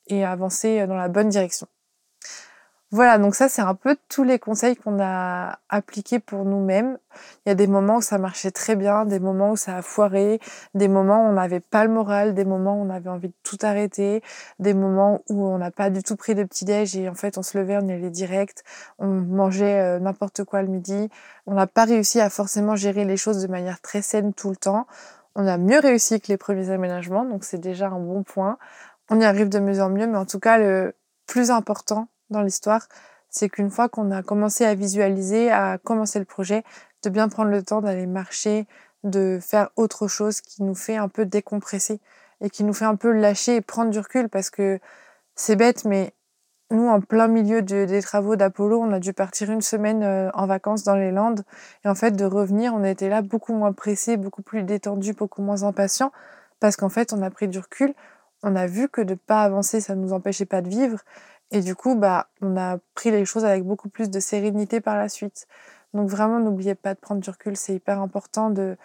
et 0.06 0.24
avancer 0.24 0.80
euh, 0.80 0.86
dans 0.86 0.96
la 0.96 1.08
bonne 1.08 1.30
direction. 1.30 1.66
Voilà, 2.94 3.18
donc 3.18 3.34
ça, 3.34 3.48
c'est 3.48 3.60
un 3.60 3.74
peu 3.74 3.96
tous 4.08 4.22
les 4.22 4.38
conseils 4.38 4.76
qu'on 4.76 5.00
a 5.02 5.58
appliqués 5.68 6.20
pour 6.20 6.44
nous-mêmes. 6.44 6.96
Il 7.44 7.48
y 7.48 7.50
a 7.50 7.56
des 7.56 7.66
moments 7.66 7.96
où 7.96 8.00
ça 8.00 8.18
marchait 8.18 8.52
très 8.52 8.76
bien, 8.76 9.04
des 9.04 9.18
moments 9.18 9.50
où 9.50 9.56
ça 9.56 9.78
a 9.78 9.82
foiré, 9.82 10.38
des 10.74 10.86
moments 10.86 11.26
où 11.26 11.30
on 11.30 11.32
n'avait 11.32 11.58
pas 11.58 11.84
le 11.84 11.90
moral, 11.90 12.34
des 12.34 12.44
moments 12.44 12.80
où 12.80 12.86
on 12.86 12.90
avait 12.90 13.10
envie 13.10 13.30
de 13.30 13.34
tout 13.42 13.58
arrêter, 13.62 14.22
des 14.60 14.74
moments 14.74 15.22
où 15.28 15.44
on 15.44 15.58
n'a 15.58 15.72
pas 15.72 15.90
du 15.90 16.04
tout 16.04 16.14
pris 16.14 16.36
de 16.36 16.44
petit-déj 16.44 16.96
et 16.96 17.08
en 17.08 17.14
fait 17.14 17.36
on 17.36 17.42
se 17.42 17.58
levait, 17.58 17.76
on 17.82 17.88
y 17.88 17.92
allait 17.92 18.10
direct, 18.10 18.62
on 19.00 19.08
mangeait 19.08 19.80
euh, 19.80 19.98
n'importe 19.98 20.44
quoi 20.44 20.62
le 20.62 20.68
midi. 20.68 21.08
On 21.46 21.54
n'a 21.54 21.66
pas 21.66 21.86
réussi 21.86 22.20
à 22.20 22.30
forcément 22.30 22.76
gérer 22.76 23.04
les 23.04 23.16
choses 23.16 23.42
de 23.42 23.48
manière 23.48 23.80
très 23.80 24.02
saine 24.02 24.32
tout 24.34 24.50
le 24.50 24.56
temps. 24.56 24.86
On 25.34 25.48
a 25.48 25.58
mieux 25.58 25.80
réussi 25.80 26.20
que 26.20 26.28
les 26.28 26.36
premiers 26.36 26.70
aménagements, 26.70 27.24
donc 27.24 27.42
c'est 27.42 27.58
déjà 27.58 27.88
un 27.88 27.98
bon 27.98 28.22
point. 28.22 28.56
On 29.10 29.20
y 29.20 29.24
arrive 29.24 29.48
de 29.48 29.58
mieux 29.58 29.80
en 29.82 29.88
mieux, 29.90 30.06
mais 30.06 30.18
en 30.18 30.26
tout 30.26 30.38
cas, 30.38 30.58
le 30.58 30.94
plus 31.26 31.50
important, 31.50 32.06
dans 32.34 32.42
l'histoire, 32.42 32.88
c'est 33.30 33.48
qu'une 33.48 33.70
fois 33.70 33.88
qu'on 33.88 34.10
a 34.10 34.22
commencé 34.22 34.64
à 34.64 34.74
visualiser, 34.74 35.50
à 35.50 35.78
commencer 35.78 36.18
le 36.18 36.24
projet, 36.24 36.62
de 37.02 37.10
bien 37.10 37.28
prendre 37.28 37.50
le 37.50 37.62
temps 37.62 37.80
d'aller 37.80 38.06
marcher, 38.06 38.66
de 39.02 39.38
faire 39.40 39.70
autre 39.76 40.08
chose 40.08 40.40
qui 40.40 40.62
nous 40.62 40.74
fait 40.74 40.96
un 40.96 41.08
peu 41.08 41.26
décompresser 41.26 42.00
et 42.40 42.50
qui 42.50 42.64
nous 42.64 42.72
fait 42.72 42.84
un 42.84 42.96
peu 42.96 43.10
lâcher 43.12 43.56
et 43.56 43.60
prendre 43.60 43.90
du 43.90 43.98
recul 43.98 44.28
parce 44.28 44.50
que 44.50 44.78
c'est 45.34 45.56
bête, 45.56 45.84
mais 45.84 46.12
nous, 46.70 46.88
en 46.88 47.00
plein 47.00 47.28
milieu 47.28 47.62
des 47.62 48.02
travaux 48.02 48.36
d'Apollo, 48.36 48.80
on 48.80 48.92
a 48.92 48.98
dû 48.98 49.12
partir 49.12 49.50
une 49.50 49.60
semaine 49.60 50.02
euh, 50.02 50.30
en 50.32 50.46
vacances 50.46 50.82
dans 50.82 50.96
les 50.96 51.10
Landes. 51.10 51.44
Et 51.84 51.88
en 51.88 51.94
fait, 51.94 52.12
de 52.12 52.24
revenir, 52.24 52.74
on 52.74 52.82
était 52.84 53.08
là 53.08 53.22
beaucoup 53.22 53.52
moins 53.52 53.72
pressé, 53.72 54.16
beaucoup 54.16 54.42
plus 54.42 54.62
détendu, 54.62 55.12
beaucoup 55.12 55.42
moins 55.42 55.62
impatient 55.62 56.10
parce 56.60 56.76
qu'en 56.76 56.88
fait, 56.88 57.12
on 57.12 57.22
a 57.22 57.30
pris 57.30 57.48
du 57.48 57.58
recul. 57.58 57.94
On 58.42 58.56
a 58.56 58.66
vu 58.66 58.88
que 58.88 59.00
de 59.00 59.14
pas 59.14 59.42
avancer, 59.42 59.80
ça 59.80 59.94
ne 59.94 60.00
nous 60.00 60.12
empêchait 60.12 60.46
pas 60.46 60.62
de 60.62 60.68
vivre. 60.68 61.00
Et 61.50 61.60
du 61.60 61.74
coup, 61.74 61.94
bah, 61.94 62.28
on 62.40 62.56
a 62.56 62.78
pris 62.94 63.10
les 63.10 63.24
choses 63.24 63.44
avec 63.44 63.64
beaucoup 63.64 63.88
plus 63.88 64.10
de 64.10 64.20
sérénité 64.20 64.80
par 64.80 64.96
la 64.96 65.08
suite. 65.08 65.46
Donc 65.92 66.08
vraiment, 66.08 66.40
n'oubliez 66.40 66.74
pas 66.74 66.94
de 66.94 66.98
prendre 66.98 67.20
du 67.20 67.30
recul. 67.30 67.56
C'est 67.56 67.74
hyper 67.74 68.00
important 68.00 68.50
de 68.50 68.76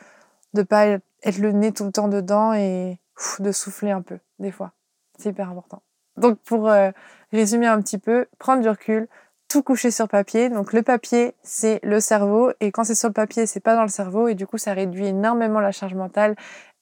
ne 0.53 0.63
pas 0.63 0.85
être 0.87 1.37
le 1.39 1.51
nez 1.51 1.71
tout 1.71 1.85
le 1.85 1.91
temps 1.91 2.07
dedans 2.07 2.53
et 2.53 2.99
de 3.39 3.51
souffler 3.51 3.91
un 3.91 4.01
peu, 4.01 4.19
des 4.39 4.51
fois. 4.51 4.71
C'est 5.17 5.29
hyper 5.29 5.49
important. 5.49 5.81
Donc 6.17 6.39
pour 6.39 6.69
euh, 6.69 6.91
résumer 7.31 7.67
un 7.67 7.81
petit 7.81 7.97
peu, 7.97 8.27
prendre 8.37 8.61
du 8.61 8.69
recul, 8.69 9.07
tout 9.47 9.63
coucher 9.63 9.89
sur 9.91 10.07
papier. 10.07 10.49
Donc 10.49 10.73
le 10.73 10.83
papier, 10.83 11.35
c'est 11.43 11.79
le 11.83 11.99
cerveau. 11.99 12.51
Et 12.59 12.71
quand 12.71 12.83
c'est 12.83 12.95
sur 12.95 13.09
le 13.09 13.13
papier, 13.13 13.47
c'est 13.47 13.59
pas 13.59 13.75
dans 13.75 13.81
le 13.81 13.89
cerveau. 13.89 14.27
Et 14.27 14.35
du 14.35 14.45
coup, 14.45 14.57
ça 14.57 14.73
réduit 14.73 15.07
énormément 15.07 15.59
la 15.59 15.71
charge 15.71 15.95
mentale 15.95 16.35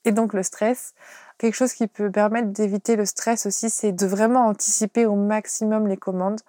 et 0.05 0.11
donc 0.11 0.33
le 0.33 0.43
stress. 0.43 0.93
Quelque 1.37 1.53
chose 1.53 1.73
qui 1.73 1.87
peut 1.87 2.11
permettre 2.11 2.47
d'éviter 2.47 2.95
le 2.95 3.05
stress 3.05 3.45
aussi, 3.45 3.69
c'est 3.69 3.91
de 3.91 4.07
vraiment 4.07 4.47
anticiper 4.47 5.05
au 5.05 5.15
maximum 5.15 5.87
les 5.87 5.97
commandes. 5.97 6.39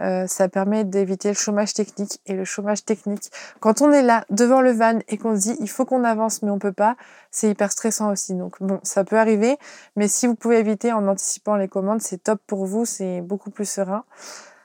Euh, 0.00 0.28
ça 0.28 0.48
permet 0.48 0.84
d'éviter 0.84 1.28
le 1.28 1.34
chômage 1.34 1.74
technique. 1.74 2.20
Et 2.26 2.34
le 2.34 2.44
chômage 2.44 2.84
technique, 2.84 3.32
quand 3.58 3.82
on 3.82 3.90
est 3.90 4.02
là 4.02 4.24
devant 4.30 4.60
le 4.60 4.70
van 4.70 5.00
et 5.08 5.18
qu'on 5.18 5.34
se 5.34 5.40
dit 5.40 5.56
il 5.58 5.68
faut 5.68 5.84
qu'on 5.84 6.04
avance 6.04 6.42
mais 6.42 6.50
on 6.50 6.58
peut 6.58 6.72
pas, 6.72 6.96
c'est 7.32 7.50
hyper 7.50 7.72
stressant 7.72 8.12
aussi. 8.12 8.34
Donc 8.34 8.56
bon, 8.60 8.78
ça 8.84 9.02
peut 9.02 9.18
arriver, 9.18 9.58
mais 9.96 10.06
si 10.06 10.28
vous 10.28 10.36
pouvez 10.36 10.58
éviter 10.58 10.92
en 10.92 11.08
anticipant 11.08 11.56
les 11.56 11.68
commandes, 11.68 12.00
c'est 12.00 12.22
top 12.22 12.40
pour 12.46 12.64
vous, 12.64 12.84
c'est 12.84 13.20
beaucoup 13.20 13.50
plus 13.50 13.68
serein. 13.68 14.04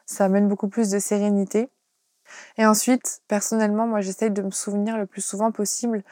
Ça 0.06 0.26
amène 0.26 0.48
beaucoup 0.48 0.68
plus 0.68 0.92
de 0.92 1.00
sérénité. 1.00 1.70
Et 2.58 2.66
ensuite, 2.66 3.22
personnellement, 3.28 3.88
moi 3.88 4.02
j'essaye 4.02 4.32
de 4.32 4.42
me 4.42 4.52
souvenir 4.52 4.98
le 4.98 5.06
plus 5.06 5.26
souvent 5.26 5.52
possible 5.52 6.04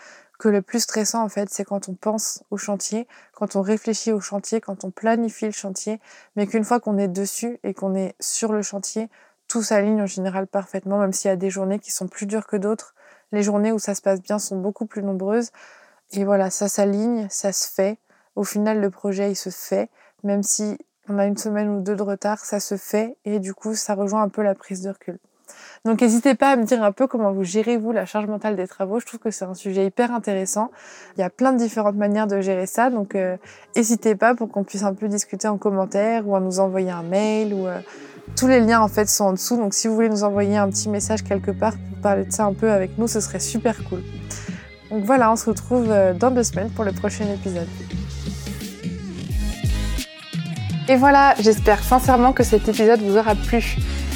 que 0.42 0.50
le 0.50 0.64
plus 0.64 0.80
stressant 0.80 1.22
en 1.24 1.30
fait, 1.30 1.52
c'est 1.52 1.64
quand 1.64 1.88
on 1.88 1.94
pense 1.94 2.44
au 2.50 2.58
chantier, 2.58 3.08
quand 3.32 3.56
on 3.56 3.62
réfléchit 3.62 4.12
au 4.12 4.20
chantier, 4.20 4.60
quand 4.60 4.84
on 4.84 4.90
planifie 4.90 5.46
le 5.46 5.52
chantier, 5.52 6.02
mais 6.36 6.48
qu'une 6.48 6.64
fois 6.64 6.80
qu'on 6.80 6.98
est 6.98 7.08
dessus 7.08 7.60
et 7.64 7.76
qu'on 7.76 7.94
est 7.94 8.16
sur 8.20 8.52
le 8.52 8.64
chantier, 8.64 9.08
tout 9.48 9.62
s'aligne 9.62 10.02
en 10.02 10.08
général 10.08 10.48
parfaitement, 10.48 10.98
même 10.98 11.14
s'il 11.14 11.30
y 11.30 11.32
a 11.32 11.36
des 11.36 11.52
journées 11.52 11.78
qui 11.78 11.92
sont 11.92 12.08
plus 12.08 12.26
dures 12.26 12.48
que 12.48 12.58
d'autres. 12.58 12.96
Les 13.32 13.44
journées 13.44 13.72
où 13.72 13.78
ça 13.78 13.94
se 13.94 14.02
passe 14.02 14.20
bien 14.20 14.40
sont 14.40 14.58
beaucoup 14.58 14.88
plus 14.88 15.04
nombreuses. 15.04 15.52
Et 16.12 16.26
voilà, 16.26 16.50
ça 16.50 16.68
s'aligne, 16.68 17.28
ça 17.30 17.54
se 17.54 17.68
fait. 17.72 18.00
Au 18.36 18.44
final, 18.44 18.80
le 18.80 18.90
projet, 18.90 19.30
il 19.30 19.36
se 19.36 19.52
fait. 19.52 19.90
Même 20.24 20.42
si 20.42 20.80
on 21.08 21.20
a 21.20 21.26
une 21.28 21.38
semaine 21.38 21.70
ou 21.70 21.82
deux 21.82 21.96
de 21.96 22.02
retard, 22.02 22.40
ça 22.40 22.60
se 22.60 22.78
fait. 22.78 23.16
Et 23.26 23.40
du 23.40 23.54
coup, 23.54 23.76
ça 23.76 23.94
rejoint 23.94 24.24
un 24.24 24.30
peu 24.30 24.42
la 24.42 24.56
prise 24.56 24.82
de 24.82 24.90
recul. 24.90 25.20
Donc 25.86 26.02
n'hésitez 26.02 26.36
pas 26.36 26.52
à 26.52 26.56
me 26.56 26.64
dire 26.64 26.84
un 26.84 26.92
peu 26.92 27.08
comment 27.08 27.32
vous 27.32 27.44
gérez 27.44 27.78
vous 27.78 27.92
la 27.92 28.06
charge 28.06 28.28
mentale 28.28 28.56
des 28.56 28.68
travaux. 28.68 29.00
Je 29.00 29.06
trouve 29.06 29.20
que 29.20 29.32
c'est 29.32 29.46
un 29.46 29.54
sujet 29.54 29.86
hyper 29.86 30.14
intéressant. 30.14 30.72
Il 31.18 31.22
y 31.22 31.24
a 31.24 31.30
plein 31.30 31.54
de 31.54 31.58
différentes 31.58 31.96
manières 31.96 32.28
de 32.28 32.42
gérer 32.42 32.66
ça, 32.66 32.90
donc 32.90 33.16
euh, 33.16 33.38
n'hésitez 33.76 34.16
pas 34.16 34.36
pour 34.36 34.50
qu'on 34.50 34.64
puisse 34.64 34.84
un 34.84 34.94
peu 34.94 35.08
discuter 35.08 35.48
en 35.48 35.58
commentaire 35.58 36.28
ou 36.28 36.36
à 36.36 36.40
nous 36.40 36.60
envoyer 36.60 36.92
un 36.92 37.04
mail 37.04 37.54
ou 37.54 37.68
euh, 37.68 37.80
tous 38.36 38.48
les 38.48 38.60
liens 38.60 38.82
en 38.82 38.88
fait 38.88 39.10
sont 39.10 39.26
en 39.26 39.34
dessous. 39.34 39.58
Donc 39.58 39.74
si 39.74 39.88
vous 39.88 39.96
voulez 39.96 40.10
nous 40.10 40.24
envoyer 40.24 40.58
un 40.58 40.70
petit 40.70 40.90
message 40.90 41.24
quelque 41.24 41.52
part 41.52 41.74
pour 41.74 42.02
parler 42.02 42.26
de 42.26 42.32
ça 42.32 42.46
un 42.46 42.54
peu 42.54 42.72
avec 42.72 42.98
nous, 42.98 43.08
ce 43.08 43.20
serait 43.20 43.40
super 43.40 43.76
cool. 43.90 44.04
Donc 44.90 45.06
voilà, 45.06 45.32
on 45.32 45.36
se 45.36 45.50
retrouve 45.50 45.88
euh, 45.90 46.14
dans 46.14 46.32
deux 46.32 46.44
semaines 46.44 46.70
pour 46.70 46.84
le 46.84 46.92
prochain 46.92 47.26
épisode. 47.34 47.68
Et 50.90 50.98
voilà, 50.98 51.36
j'espère 51.40 51.82
sincèrement 51.82 52.34
que 52.34 52.44
cet 52.44 52.68
épisode 52.68 53.00
vous 53.02 53.16
aura 53.16 53.36
plu. 53.36 53.78